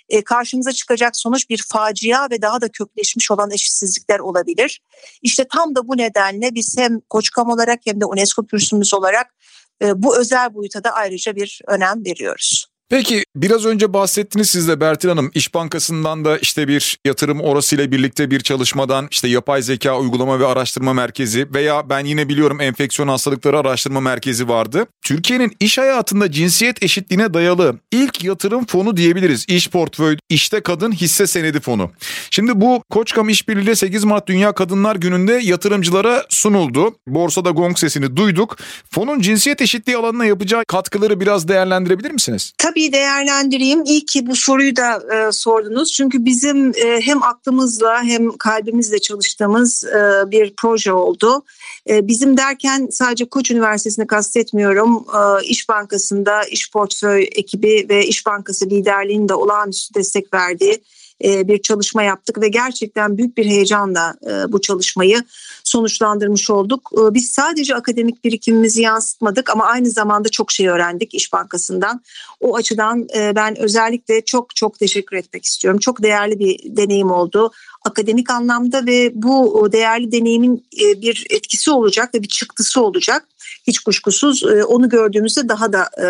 e, 0.09 0.25
karşımıza 0.25 0.73
çıkacak 0.73 1.17
sonuç 1.17 1.51
bir 1.51 1.65
facia 1.69 2.31
ve 2.31 2.43
daha 2.43 2.61
da 2.61 2.69
kökleşmiş 2.69 3.31
olan 3.31 3.51
eşitsizlikler 3.51 4.19
olabilir. 4.19 4.83
İşte 5.23 5.45
tam 5.53 5.75
da 5.75 5.89
bu 5.89 5.97
nedenle 5.97 6.55
biz 6.55 6.79
hem 6.79 7.01
Koçkam 7.01 7.51
olarak 7.51 7.81
hem 7.85 8.01
de 8.01 8.05
UNESCO 8.05 8.47
kürsümüz 8.47 8.95
olarak 8.95 9.35
e, 9.83 10.03
bu 10.03 10.19
özel 10.19 10.55
boyuta 10.55 10.85
da 10.85 10.91
ayrıca 10.91 11.37
bir 11.37 11.61
önem 11.67 12.05
veriyoruz. 12.05 12.68
Peki 12.91 13.25
biraz 13.37 13.67
önce 13.67 13.93
bahsettiniz 13.93 14.51
siz 14.51 14.69
de 14.69 14.81
Bertil 14.81 15.09
Hanım 15.09 15.31
İş 15.35 15.55
Bankası'ndan 15.55 16.25
da 16.25 16.39
işte 16.39 16.69
bir 16.69 16.99
yatırım 17.07 17.41
orasıyla 17.41 17.91
birlikte 17.91 18.31
bir 18.31 18.41
çalışmadan 18.41 19.09
işte 19.11 19.29
yapay 19.29 19.63
zeka 19.63 19.99
uygulama 19.99 20.41
ve 20.41 20.47
araştırma 20.47 20.93
merkezi 20.93 21.55
veya 21.55 21.91
ben 21.91 22.05
yine 22.05 22.29
biliyorum 22.29 22.61
enfeksiyon 22.61 23.09
hastalıkları 23.09 23.59
araştırma 23.59 24.01
merkezi 24.01 24.49
vardı. 24.49 24.87
Türkiye'nin 25.03 25.57
iş 25.61 25.79
hayatında 25.79 26.33
cinsiyet 26.33 26.83
eşitliğine 26.83 27.35
dayalı 27.35 27.79
ilk 27.93 28.25
yatırım 28.25 28.67
fonu 28.67 28.97
diyebiliriz. 28.97 29.45
İş 29.49 29.71
portföy, 29.71 30.17
işte 30.29 30.61
kadın 30.61 30.93
hisse 30.93 31.27
senedi 31.27 31.61
fonu. 31.61 31.91
Şimdi 32.31 32.61
bu 32.61 32.83
Koçkam 32.91 33.29
İşbirliği 33.29 33.77
8 33.77 34.05
Mart 34.05 34.27
Dünya 34.27 34.53
Kadınlar 34.53 34.97
Günü'nde 34.97 35.33
yatırımcılara 35.33 36.25
sunuldu. 36.29 36.97
Borsada 37.07 37.51
gong 37.51 37.79
sesini 37.79 38.17
duyduk. 38.17 38.57
Fonun 38.91 39.21
cinsiyet 39.21 39.61
eşitliği 39.61 39.97
alanına 39.97 40.25
yapacağı 40.25 40.65
katkıları 40.69 41.21
biraz 41.21 41.49
değerlendirebilir 41.49 42.11
misiniz? 42.11 42.53
Tabii 42.59 42.78
değerlendireyim. 42.93 43.85
İyi 43.85 44.07
ki 44.07 44.27
bu 44.27 44.37
soruyu 44.37 44.77
da 44.77 45.03
e, 45.15 45.33
sordunuz. 45.33 45.93
Çünkü 45.93 46.25
bizim 46.25 46.69
e, 46.69 47.01
hem 47.01 47.23
aklımızla 47.23 48.03
hem 48.03 48.37
kalbimizle 48.37 48.99
çalıştığımız 48.99 49.85
e, 49.85 50.31
bir 50.31 50.55
proje 50.57 50.93
oldu. 50.93 51.43
E, 51.89 52.07
bizim 52.07 52.37
derken 52.37 52.89
sadece 52.91 53.25
Koç 53.25 53.51
Üniversitesi'ni 53.51 54.07
kastetmiyorum. 54.07 54.97
E, 54.97 55.45
İş 55.45 55.69
Bankası'nda 55.69 56.45
İş 56.45 56.71
Portföy 56.71 57.23
ekibi 57.23 57.87
ve 57.89 58.07
İş 58.07 58.27
Bankası 58.27 58.67
liderliğinde 58.67 59.35
olağanüstü 59.35 59.95
destek 59.95 60.35
verdiği 60.35 60.83
bir 61.23 61.63
çalışma 61.63 62.03
yaptık 62.03 62.41
ve 62.41 62.49
gerçekten 62.49 63.19
büyük 63.19 63.37
bir 63.37 63.47
heyecanla 63.47 64.15
e, 64.27 64.53
bu 64.53 64.61
çalışmayı 64.61 65.25
sonuçlandırmış 65.65 66.51
olduk. 66.51 66.91
E, 66.93 67.15
biz 67.15 67.29
sadece 67.29 67.75
akademik 67.75 68.25
birikimimizi 68.25 68.83
yansıtmadık 68.83 69.51
ama 69.51 69.65
aynı 69.65 69.91
zamanda 69.91 70.29
çok 70.29 70.53
şey 70.53 70.69
öğrendik 70.69 71.15
İş 71.15 71.33
Bankası'ndan. 71.33 72.01
O 72.41 72.57
açıdan 72.57 73.09
ben 73.15 73.59
özellikle 73.59 74.25
çok 74.25 74.57
çok 74.57 74.79
teşekkür 74.79 75.17
etmek 75.17 75.45
istiyorum. 75.45 75.81
Çok 75.81 76.03
değerli 76.03 76.39
bir 76.39 76.77
deneyim 76.77 77.11
oldu 77.11 77.53
akademik 77.85 78.31
anlamda 78.31 78.87
ve 78.87 79.11
bu 79.15 79.69
değerli 79.73 80.13
deneyimin 80.13 80.67
bir 80.97 81.27
etkisi 81.31 81.71
olacak 81.71 82.15
ve 82.15 82.23
bir 82.23 82.29
çıktısı 82.29 82.83
olacak 82.83 83.29
hiç 83.67 83.79
kuşkusuz 83.79 84.43
e, 84.43 84.65
onu 84.65 84.89
gördüğümüzde 84.89 85.49
daha 85.49 85.73
da 85.73 85.91
e, 86.03 86.07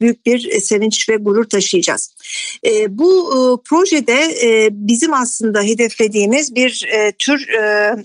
büyük 0.00 0.26
bir 0.26 0.60
sevinç 0.60 1.08
ve 1.08 1.16
gurur 1.16 1.44
taşıyacağız. 1.44 2.14
E, 2.66 2.98
bu 2.98 3.62
projede 3.64 4.18
bizim 4.72 5.14
aslında 5.14 5.62
hedeflediğimiz 5.62 6.54
bir 6.54 6.88
tür 7.18 7.46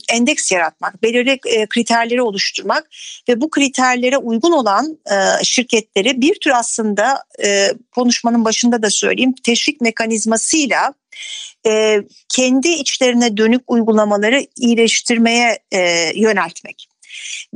endeks 0.10 0.52
yaratmak, 0.52 1.04
belirli 1.04 1.40
kriterleri 1.70 2.22
oluşturmak 2.22 2.90
ve 3.30 3.42
bu 3.42 3.50
kriterlere 3.50 4.18
uygun 4.18 4.52
olan 4.52 4.98
şirketleri 5.44 6.22
bir 6.22 6.36
tür 6.36 6.52
aslında 6.52 7.24
konuşmanın 7.92 8.46
başında 8.46 8.84
da 8.84 8.90
söyleyeyim 8.90 9.34
teşvik 9.44 9.82
mekanizmasıyla 9.82 10.94
kendi 12.30 12.70
içlerine 12.70 13.38
dönük 13.38 13.62
uygulamaları 13.68 14.46
iyileştirmeye 14.58 15.60
yöneltmek. 16.16 16.88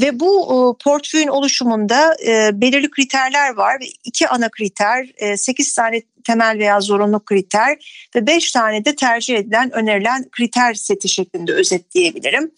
Ve 0.02 0.20
bu 0.20 0.44
e, 0.44 0.84
portföyün 0.84 1.28
oluşumunda 1.28 2.16
e, 2.28 2.62
belirli 2.62 2.90
kriterler 2.90 3.54
var 3.54 3.78
iki 4.04 4.28
ana 4.28 4.50
kriter, 4.50 5.08
e, 5.18 5.38
8 5.38 5.74
tane 5.74 6.02
temel 6.24 6.60
veya 6.60 6.82
zorunlu 6.82 7.26
kriter 7.26 7.78
ve 8.16 8.28
5 8.28 8.52
tane 8.52 8.86
de 8.86 8.96
tercih 8.96 9.36
edilen, 9.36 9.72
önerilen 9.72 10.30
kriter 10.32 10.74
seti 10.74 11.10
şeklinde 11.10 11.54
özetleyebilirim. 11.54 12.52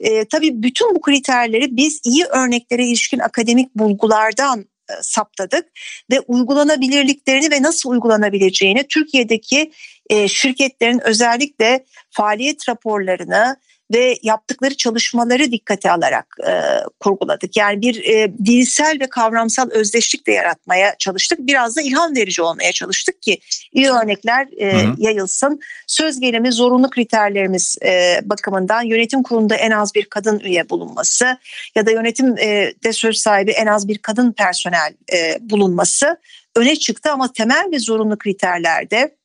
E, 0.00 0.24
tabii 0.24 0.62
bütün 0.62 0.94
bu 0.94 1.00
kriterleri 1.00 1.76
biz 1.76 2.00
iyi 2.04 2.24
örneklere 2.24 2.86
ilişkin 2.86 3.18
akademik 3.18 3.74
bulgulardan 3.74 4.60
e, 4.60 4.92
saptadık 5.02 5.66
ve 6.10 6.20
uygulanabilirliklerini 6.20 7.50
ve 7.50 7.62
nasıl 7.62 7.90
uygulanabileceğini 7.90 8.84
Türkiye'deki 8.88 9.72
e, 10.10 10.28
şirketlerin 10.28 11.00
özellikle 11.04 11.84
faaliyet 12.10 12.68
raporlarını 12.68 13.56
ve 13.94 14.18
yaptıkları 14.22 14.76
çalışmaları 14.76 15.50
dikkate 15.52 15.90
alarak 15.90 16.36
e, 16.46 16.52
kurguladık. 17.00 17.56
Yani 17.56 17.82
bir 17.82 18.04
e, 18.04 18.32
dilsel 18.44 18.98
ve 19.00 19.06
kavramsal 19.06 19.70
özdeşlik 19.70 20.26
de 20.26 20.32
yaratmaya 20.32 20.94
çalıştık. 20.98 21.38
Biraz 21.38 21.76
da 21.76 21.82
ilham 21.82 22.16
verici 22.16 22.42
olmaya 22.42 22.72
çalıştık 22.72 23.22
ki 23.22 23.38
iyi 23.72 23.90
örnekler 23.90 24.48
e, 24.60 24.86
yayılsın. 24.98 25.60
Söz 25.86 26.20
gelimi 26.20 26.52
zorunlu 26.52 26.90
kriterlerimiz 26.90 27.76
e, 27.84 28.20
bakımından 28.24 28.82
yönetim 28.82 29.22
kurulunda 29.22 29.54
en 29.54 29.70
az 29.70 29.94
bir 29.94 30.04
kadın 30.04 30.38
üye 30.40 30.70
bulunması 30.70 31.38
ya 31.74 31.86
da 31.86 31.90
yönetimde 31.90 32.74
e, 32.84 32.92
söz 32.92 33.18
sahibi 33.18 33.50
en 33.50 33.66
az 33.66 33.88
bir 33.88 33.98
kadın 33.98 34.32
personel 34.32 34.94
e, 35.12 35.38
bulunması 35.40 36.16
öne 36.56 36.76
çıktı 36.76 37.12
ama 37.12 37.32
temel 37.32 37.68
ve 37.72 37.78
zorunlu 37.78 38.18
kriterlerde 38.18 39.16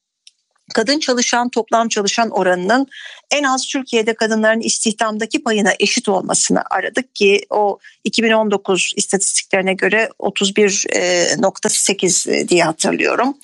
kadın 0.73 0.99
çalışan 0.99 1.49
toplam 1.49 1.89
çalışan 1.89 2.29
oranının 2.29 2.87
en 3.31 3.43
az 3.43 3.67
Türkiye'de 3.67 4.13
kadınların 4.13 4.59
istihdamdaki 4.59 5.43
payına 5.43 5.73
eşit 5.79 6.09
olmasını 6.09 6.63
aradık 6.69 7.15
ki 7.15 7.45
o 7.49 7.79
2019 8.03 8.93
istatistiklerine 8.95 9.73
göre 9.73 10.09
31.8 10.19 12.31
e, 12.31 12.47
diye 12.47 12.63
hatırlıyorum. 12.63 13.37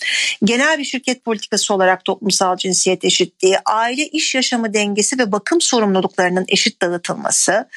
Genel 0.43 0.79
bir 0.79 0.83
şirket 0.83 1.25
politikası 1.25 1.73
olarak 1.73 2.05
toplumsal 2.05 2.57
cinsiyet 2.57 3.05
eşitliği, 3.05 3.57
aile 3.65 4.07
iş 4.07 4.35
yaşamı 4.35 4.73
dengesi 4.73 5.19
ve 5.19 5.31
bakım 5.31 5.61
sorumluluklarının 5.61 6.45
eşit 6.47 6.81
dağıtılması 6.81 7.69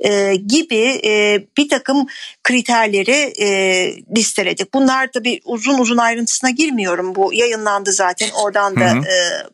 e, 0.00 0.34
gibi 0.34 1.00
e, 1.04 1.42
bir 1.56 1.68
takım 1.68 2.06
kriterleri 2.42 3.32
listeledik. 4.16 4.74
Bunlar 4.74 5.12
tabii 5.12 5.40
uzun 5.44 5.78
uzun 5.78 5.96
ayrıntısına 5.96 6.50
girmiyorum. 6.50 7.14
Bu 7.14 7.34
yayınlandı 7.34 7.92
zaten 7.92 8.30
oradan 8.30 8.76
da 8.76 8.90
hı 8.90 8.98
hı. 8.98 9.04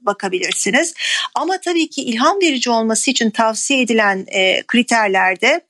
bakabilirsiniz. 0.00 0.94
Ama 1.34 1.60
tabii 1.60 1.90
ki 1.90 1.97
ki 1.98 2.04
ilham 2.04 2.40
verici 2.42 2.70
olması 2.70 3.10
için 3.10 3.30
tavsiye 3.30 3.82
edilen 3.82 4.26
e, 4.28 4.62
kriterlerde 4.62 5.60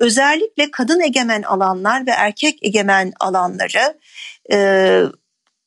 özellikle 0.00 0.70
kadın 0.70 1.00
egemen 1.00 1.42
alanlar 1.42 2.06
ve 2.06 2.10
erkek 2.10 2.58
egemen 2.62 3.12
alanları 3.20 3.98
e, 4.52 5.00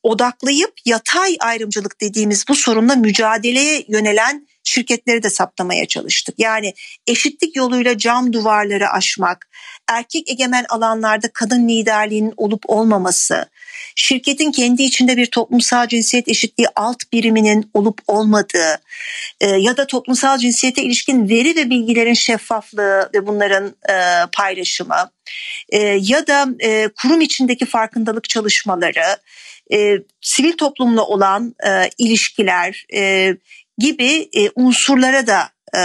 odaklayıp 0.02 0.72
yatay 0.84 1.36
ayrımcılık 1.40 2.00
dediğimiz 2.00 2.48
bu 2.48 2.54
sorunla 2.54 2.96
mücadeleye 2.96 3.84
yönelen 3.88 4.48
şirketleri 4.64 5.22
de 5.22 5.30
saptamaya 5.30 5.86
çalıştık. 5.86 6.34
Yani 6.38 6.74
eşitlik 7.06 7.56
yoluyla 7.56 7.98
cam 7.98 8.32
duvarları 8.32 8.88
aşmak, 8.88 9.48
erkek 9.88 10.30
egemen 10.30 10.64
alanlarda 10.68 11.28
kadın 11.34 11.68
liderliğinin 11.68 12.34
olup 12.36 12.62
olmaması, 12.66 13.46
şirketin 14.00 14.52
kendi 14.52 14.82
içinde 14.82 15.16
bir 15.16 15.26
toplumsal 15.26 15.88
cinsiyet 15.88 16.28
eşitliği 16.28 16.68
alt 16.76 17.12
biriminin 17.12 17.70
olup 17.74 18.00
olmadığı 18.06 18.80
e, 19.40 19.46
ya 19.46 19.76
da 19.76 19.86
toplumsal 19.86 20.38
cinsiyete 20.38 20.82
ilişkin 20.82 21.28
veri 21.28 21.56
ve 21.56 21.70
bilgilerin 21.70 22.14
şeffaflığı 22.14 23.10
ve 23.14 23.26
bunların 23.26 23.74
e, 23.88 24.26
paylaşımı 24.32 25.10
e, 25.68 25.78
ya 26.00 26.26
da 26.26 26.46
e, 26.60 26.88
kurum 26.88 27.20
içindeki 27.20 27.66
farkındalık 27.66 28.28
çalışmaları, 28.28 29.16
e, 29.72 29.98
sivil 30.20 30.52
toplumla 30.52 31.02
olan 31.02 31.54
e, 31.66 31.90
ilişkiler 31.98 32.86
e, 32.94 33.34
gibi 33.78 34.28
e, 34.32 34.50
unsurlara 34.54 35.26
da 35.26 35.48
e, 35.76 35.80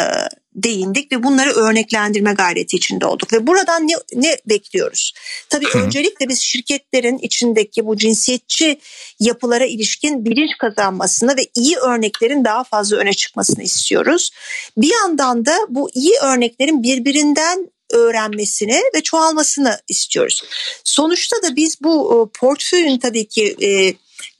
değindik 0.55 1.11
ve 1.11 1.23
bunları 1.23 1.51
örneklendirme 1.51 2.33
gayreti 2.33 2.77
içinde 2.77 3.05
olduk. 3.05 3.33
Ve 3.33 3.47
buradan 3.47 3.87
ne, 3.87 3.93
ne 4.13 4.37
bekliyoruz? 4.45 5.13
Tabii 5.49 5.65
Hı. 5.65 5.79
öncelikle 5.79 6.29
biz 6.29 6.39
şirketlerin 6.39 7.17
içindeki 7.17 7.85
bu 7.85 7.97
cinsiyetçi 7.97 8.79
yapılara 9.19 9.65
ilişkin 9.65 10.25
bilinç 10.25 10.51
kazanmasını 10.59 11.37
ve 11.37 11.41
iyi 11.55 11.77
örneklerin 11.77 12.45
daha 12.45 12.63
fazla 12.63 12.97
öne 12.97 13.13
çıkmasını 13.13 13.63
istiyoruz. 13.63 14.31
Bir 14.77 14.93
yandan 14.93 15.45
da 15.45 15.57
bu 15.69 15.89
iyi 15.93 16.13
örneklerin 16.21 16.83
birbirinden 16.83 17.71
öğrenmesini 17.91 18.81
ve 18.95 19.03
çoğalmasını 19.03 19.79
istiyoruz. 19.87 20.43
Sonuçta 20.83 21.41
da 21.41 21.55
biz 21.55 21.77
bu 21.83 22.13
e, 22.13 22.39
portföyün 22.39 22.99
tabii 22.99 23.27
ki 23.27 23.55
e, 23.61 23.93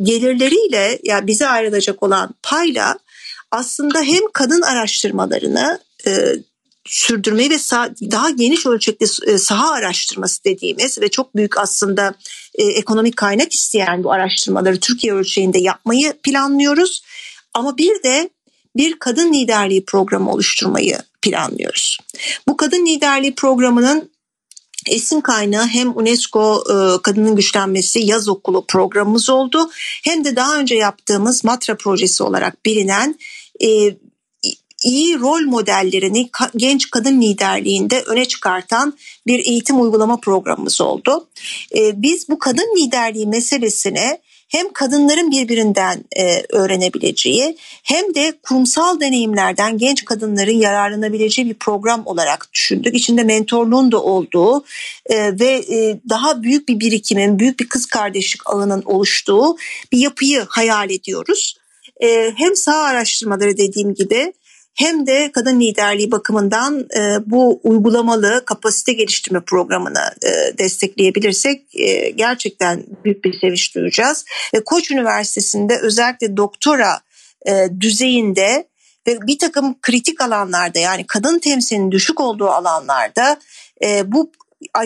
gelirleriyle 0.04 0.78
ya 0.78 0.97
yani 1.04 1.28
bize 1.28 1.47
ayrılacak 1.47 2.04
olan 2.04 2.36
payla 2.43 2.97
aslında 3.51 4.01
hem 4.01 4.21
kadın 4.34 4.62
araştırmalarını 4.62 5.80
sürdürmeyi 6.86 7.50
ve 7.50 7.56
sah- 7.56 8.12
daha 8.12 8.30
geniş 8.30 8.65
ölçekte 8.65 9.06
e, 9.28 9.38
saha 9.38 9.72
araştırması 9.72 10.44
dediğimiz 10.44 11.02
ve 11.02 11.10
çok 11.10 11.36
büyük 11.36 11.58
aslında 11.58 12.13
e, 12.56 12.63
ekonomik 12.63 13.18
kaynak 13.18 13.54
isteyen 13.54 14.04
bu 14.04 14.12
araştırmaları 14.12 14.80
Türkiye 14.80 15.13
ölçeğinde 15.13 15.58
yapmayı 15.58 16.13
planlıyoruz. 16.24 17.04
Ama 17.54 17.78
bir 17.78 18.04
de 18.04 18.30
bir 18.76 19.00
kadın 19.00 19.34
liderliği 19.34 19.86
programı 19.86 20.32
oluşturmayı 20.32 20.98
planlıyoruz. 21.22 21.98
Bu 22.48 22.58
kadın 22.58 22.86
liderliği 22.86 23.36
programının 23.36 24.12
esin 24.89 25.22
kaynağı 25.22 25.68
hem 25.68 25.98
UNESCO 25.98 26.63
e, 26.70 27.02
Kadının 27.02 27.36
Güçlenmesi 27.36 28.00
Yaz 28.00 28.30
Okulu 28.30 28.65
programımız 28.68 29.30
oldu 29.30 29.70
hem 30.04 30.26
de 30.26 30.36
daha 30.36 30.58
önce 30.58 30.76
yaptığımız 30.76 31.44
Matra 31.44 31.78
projesi 31.78 32.24
olarak 32.24 32.65
bilinen 32.65 33.20
e, 33.62 33.96
iyi 34.83 35.19
rol 35.19 35.41
modellerini 35.41 36.29
genç 36.55 36.89
kadın 36.89 37.21
liderliğinde 37.21 38.01
öne 38.01 38.25
çıkartan 38.25 38.97
bir 39.27 39.45
eğitim 39.45 39.81
uygulama 39.81 40.19
programımız 40.19 40.81
oldu. 40.81 41.27
E, 41.75 42.01
biz 42.01 42.29
bu 42.29 42.39
kadın 42.39 42.75
liderliği 42.77 43.27
meselesine 43.27 44.19
hem 44.47 44.73
kadınların 44.73 45.31
birbirinden 45.31 46.03
e, 46.17 46.43
öğrenebileceği 46.49 47.57
hem 47.83 48.15
de 48.15 48.33
kurumsal 48.43 48.99
deneyimlerden 48.99 49.77
genç 49.77 50.05
kadınların 50.05 50.57
yararlanabileceği 50.57 51.49
bir 51.49 51.53
program 51.53 52.01
olarak 52.05 52.49
düşündük. 52.53 52.95
İçinde 52.95 53.23
mentorluğun 53.23 53.91
da 53.91 54.03
olduğu 54.03 54.65
e, 55.05 55.39
ve 55.39 55.63
e, 55.69 55.99
daha 56.09 56.43
büyük 56.43 56.69
bir 56.69 56.79
birikimin, 56.79 57.39
büyük 57.39 57.59
bir 57.59 57.69
kız 57.69 57.85
kardeşlik 57.85 58.41
ağının 58.45 58.83
oluştuğu 58.85 59.57
bir 59.91 59.97
yapıyı 59.97 60.45
hayal 60.49 60.89
ediyoruz. 60.89 61.57
Hem 62.35 62.55
sağ 62.55 62.75
araştırmaları 62.75 63.57
dediğim 63.57 63.93
gibi 63.93 64.33
hem 64.75 65.07
de 65.07 65.31
kadın 65.31 65.59
liderliği 65.59 66.11
bakımından 66.11 66.88
e, 66.97 67.17
bu 67.25 67.59
uygulamalı 67.63 68.43
kapasite 68.45 68.93
geliştirme 68.93 69.39
programını 69.39 70.13
e, 70.23 70.57
destekleyebilirsek 70.57 71.61
e, 71.73 72.09
gerçekten 72.09 72.83
büyük 73.05 73.23
bir 73.23 73.39
sevinç 73.39 73.75
duyacağız. 73.75 74.25
Ve 74.53 74.63
Koç 74.63 74.91
Üniversitesi'nde 74.91 75.79
özellikle 75.81 76.38
doktora 76.38 76.99
e, 77.45 77.67
düzeyinde 77.79 78.67
ve 79.07 79.21
bir 79.21 79.39
takım 79.39 79.75
kritik 79.81 80.21
alanlarda 80.21 80.79
yani 80.79 81.07
kadın 81.07 81.39
temsilinin 81.39 81.91
düşük 81.91 82.19
olduğu 82.19 82.49
alanlarda 82.49 83.39
e, 83.83 84.11
bu 84.11 84.31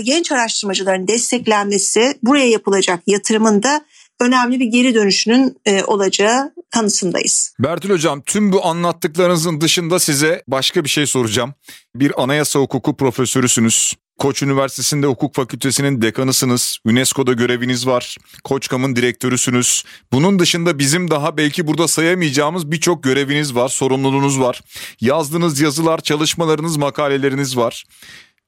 genç 0.04 0.32
araştırmacıların 0.32 1.08
desteklenmesi 1.08 2.20
buraya 2.24 2.50
yapılacak 2.50 3.00
yatırımın 3.08 3.64
da 3.64 3.86
önemli 4.20 4.60
bir 4.60 4.66
geri 4.66 4.96
dönüşünün 4.96 5.58
e, 5.66 5.84
olacağı 5.84 6.54
kanısındayız. 6.72 7.54
Bertil 7.60 7.90
Hocam 7.90 8.22
tüm 8.22 8.52
bu 8.52 8.66
anlattıklarınızın 8.66 9.62
dışında 9.62 10.00
size 10.00 10.44
başka 10.48 10.84
bir 10.84 10.90
şey 10.90 11.06
soracağım. 11.06 11.54
Bir 11.96 12.24
anayasa 12.24 12.60
hukuku 12.60 12.98
profesörüsünüz. 12.98 13.94
Koç 14.20 14.44
Üniversitesi'nde 14.44 15.08
hukuk 15.08 15.36
fakültesinin 15.36 16.02
dekanısınız. 16.02 16.80
UNESCO'da 16.86 17.34
göreviniz 17.34 17.88
var. 17.88 18.18
Koçkam'ın 18.44 18.96
direktörüsünüz. 18.96 19.84
Bunun 20.12 20.40
dışında 20.40 20.80
bizim 20.80 21.12
daha 21.12 21.38
belki 21.38 21.68
burada 21.68 21.88
sayamayacağımız 21.88 22.72
birçok 22.72 23.04
göreviniz 23.04 23.56
var, 23.56 23.70
sorumluluğunuz 23.70 24.40
var. 24.40 24.62
Yazdığınız 25.02 25.60
yazılar, 25.60 26.00
çalışmalarınız, 26.00 26.78
makaleleriniz 26.78 27.58
var. 27.58 27.86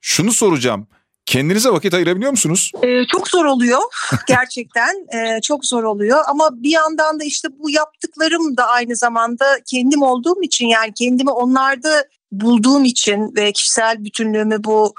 Şunu 0.02 0.34
soracağım. 0.34 0.88
Kendinize 1.32 1.70
vakit 1.70 1.94
ayırabiliyor 1.94 2.32
musunuz? 2.32 2.72
Ee, 2.84 3.06
çok 3.12 3.28
zor 3.28 3.46
oluyor 3.46 3.80
gerçekten 4.28 4.96
ee, 5.14 5.42
çok 5.42 5.66
zor 5.66 5.84
oluyor 5.84 6.20
ama 6.28 6.50
bir 6.54 6.72
yandan 6.72 7.20
da 7.20 7.24
işte 7.24 7.48
bu 7.60 7.70
yaptıklarım 7.70 8.58
da 8.58 8.68
aynı 8.68 8.96
zamanda 8.96 9.46
kendim 9.72 10.02
olduğum 10.02 10.44
için 10.44 10.68
yani 10.68 10.94
kendimi 10.94 11.32
onlarda 11.32 12.06
bulduğum 12.32 12.86
için 12.86 13.36
ve 13.36 13.52
kişisel 13.52 14.04
bütünlüğümü 14.04 14.64
bu 14.64 14.94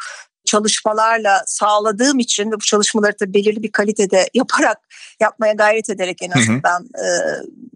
çalışmalarla 0.52 1.42
sağladığım 1.46 2.18
için 2.18 2.52
ve 2.52 2.54
bu 2.54 2.64
çalışmaları 2.64 3.20
da 3.20 3.34
belirli 3.34 3.62
bir 3.62 3.72
kalitede 3.72 4.28
yaparak 4.34 4.78
yapmaya 5.20 5.52
gayret 5.52 5.90
ederek 5.90 6.22
en 6.22 6.30
azından 6.30 6.88
hı 6.96 7.02
hı. 7.02 7.06
E, 7.06 7.10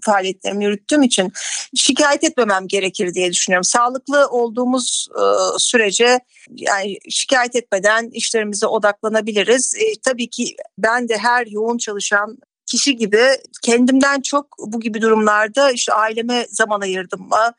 faaliyetlerimi 0.03 0.65
yürüttüğüm 0.65 1.03
için 1.03 1.33
şikayet 1.77 2.25
etmemem 2.25 2.69
gerekir 2.69 3.15
diye 3.15 3.33
düşünüyorum. 3.33 3.65
Sağlıklı 3.65 4.29
olduğumuz 4.29 5.09
e, 5.11 5.23
sürece 5.59 6.21
yani 6.57 6.99
şikayet 7.11 7.57
etmeden 7.57 8.11
işlerimize 8.13 8.67
odaklanabiliriz. 8.67 9.75
E, 9.75 10.01
tabii 10.05 10.31
ki 10.31 10.57
ben 10.79 11.09
de 11.09 11.19
her 11.19 11.47
yoğun 11.47 11.79
çalışan 11.79 12.39
kişi 12.67 12.97
gibi 12.97 13.23
kendimden 13.63 14.21
çok 14.21 14.47
bu 14.59 14.81
gibi 14.81 15.03
durumlarda 15.03 15.71
işte 15.71 15.93
aileme 15.93 16.47
zaman 16.51 16.81
ayırdım 16.81 17.21
mı 17.21 17.53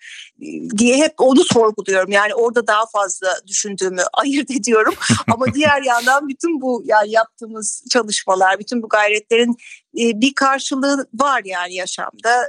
diye 0.77 0.97
hep 0.97 1.13
onu 1.17 1.43
sorguluyorum. 1.43 2.11
Yani 2.11 2.35
orada 2.35 2.67
daha 2.67 2.85
fazla 2.85 3.27
düşündüğümü 3.47 4.01
ayırt 4.13 4.51
ediyorum. 4.51 4.93
Ama 5.33 5.53
diğer 5.53 5.81
yandan 5.81 6.27
bütün 6.27 6.61
bu 6.61 6.83
yani 6.85 7.11
yaptığımız 7.11 7.83
çalışmalar, 7.89 8.59
bütün 8.59 8.83
bu 8.83 8.89
gayretlerin 8.89 9.55
bir 9.93 10.33
karşılığı 10.33 11.07
var 11.13 11.41
yani 11.45 11.75
yaşamda 11.75 12.47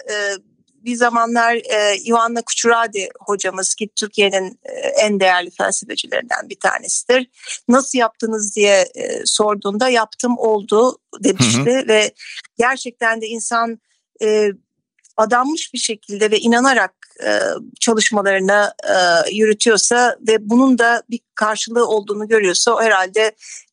bir 0.85 0.97
zamanlar 0.97 1.55
e, 1.55 1.97
Ioanna 2.07 2.43
Kuchuradi 2.43 3.09
hocamız 3.21 3.75
ki 3.75 3.89
Türkiye'nin 3.97 4.61
e, 4.65 4.71
en 4.89 5.21
değerli 5.21 5.51
felsefecilerinden 5.51 6.49
bir 6.49 6.61
tanesidir. 6.61 7.31
Nasıl 7.69 7.99
yaptınız 7.99 8.57
diye 8.57 8.89
e, 8.95 9.23
sorduğunda 9.25 9.89
yaptım 9.89 10.39
oldu 10.39 10.99
demişti 11.25 11.75
hı 11.75 11.81
hı. 11.81 11.89
ve 11.89 12.13
gerçekten 12.59 13.21
de 13.21 13.27
insan 13.27 13.79
e, 14.23 14.49
adanmış 15.19 15.75
bir 15.75 15.79
şekilde 15.79 16.31
ve 16.31 16.39
inanarak 16.39 16.95
e, 17.27 17.41
çalışmalarını 17.81 18.73
e, 18.85 18.95
yürütüyorsa 19.35 20.17
ve 20.29 20.37
bunun 20.41 20.79
da 20.79 21.03
bir 21.11 21.21
karşılığı 21.35 21.87
olduğunu 21.87 22.29
görüyorsa 22.29 22.75
o 22.75 22.83
herhalde 22.83 23.33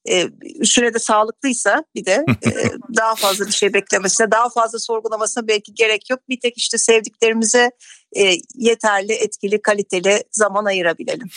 e, 0.10 0.30
sürede 0.64 1.00
sağlıklıysa 1.00 1.84
bir 1.96 2.06
de 2.06 2.26
e, 2.46 2.52
daha 2.98 3.16
fazla 3.16 3.48
bir 3.48 3.52
şey 3.52 3.74
beklemesine, 3.74 4.32
daha 4.32 4.50
fazla 4.50 4.80
sorgulamasına 4.80 5.48
belki 5.48 5.74
gerek 5.74 6.10
yok. 6.10 6.20
Bir 6.30 6.40
tek 6.40 6.58
işte 6.58 6.78
sevdiklerimize 6.78 7.72
e, 8.18 8.34
yeterli, 8.56 9.14
etkili, 9.14 9.62
kaliteli 9.62 10.24
zaman 10.32 10.66
ayırabilelim. 10.66 11.30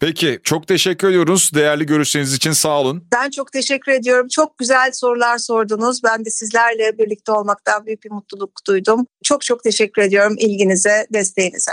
Peki 0.00 0.40
çok 0.44 0.68
teşekkür 0.68 1.08
ediyoruz 1.08 1.50
değerli 1.54 1.86
görüşleriniz 1.86 2.34
için 2.34 2.52
sağ 2.52 2.80
olun. 2.80 3.04
Ben 3.12 3.30
çok 3.30 3.52
teşekkür 3.52 3.92
ediyorum. 3.92 4.28
Çok 4.28 4.58
güzel 4.58 4.92
sorular 4.92 5.38
sordunuz. 5.38 6.00
Ben 6.04 6.24
de 6.24 6.30
sizlerle 6.30 6.98
birlikte 6.98 7.32
olmaktan 7.32 7.86
büyük 7.86 8.04
bir 8.04 8.10
mutluluk 8.10 8.50
duydum. 8.66 9.06
Çok 9.24 9.42
çok 9.42 9.64
teşekkür 9.64 10.02
ediyorum 10.02 10.36
ilginize, 10.38 11.06
desteğinize. 11.12 11.72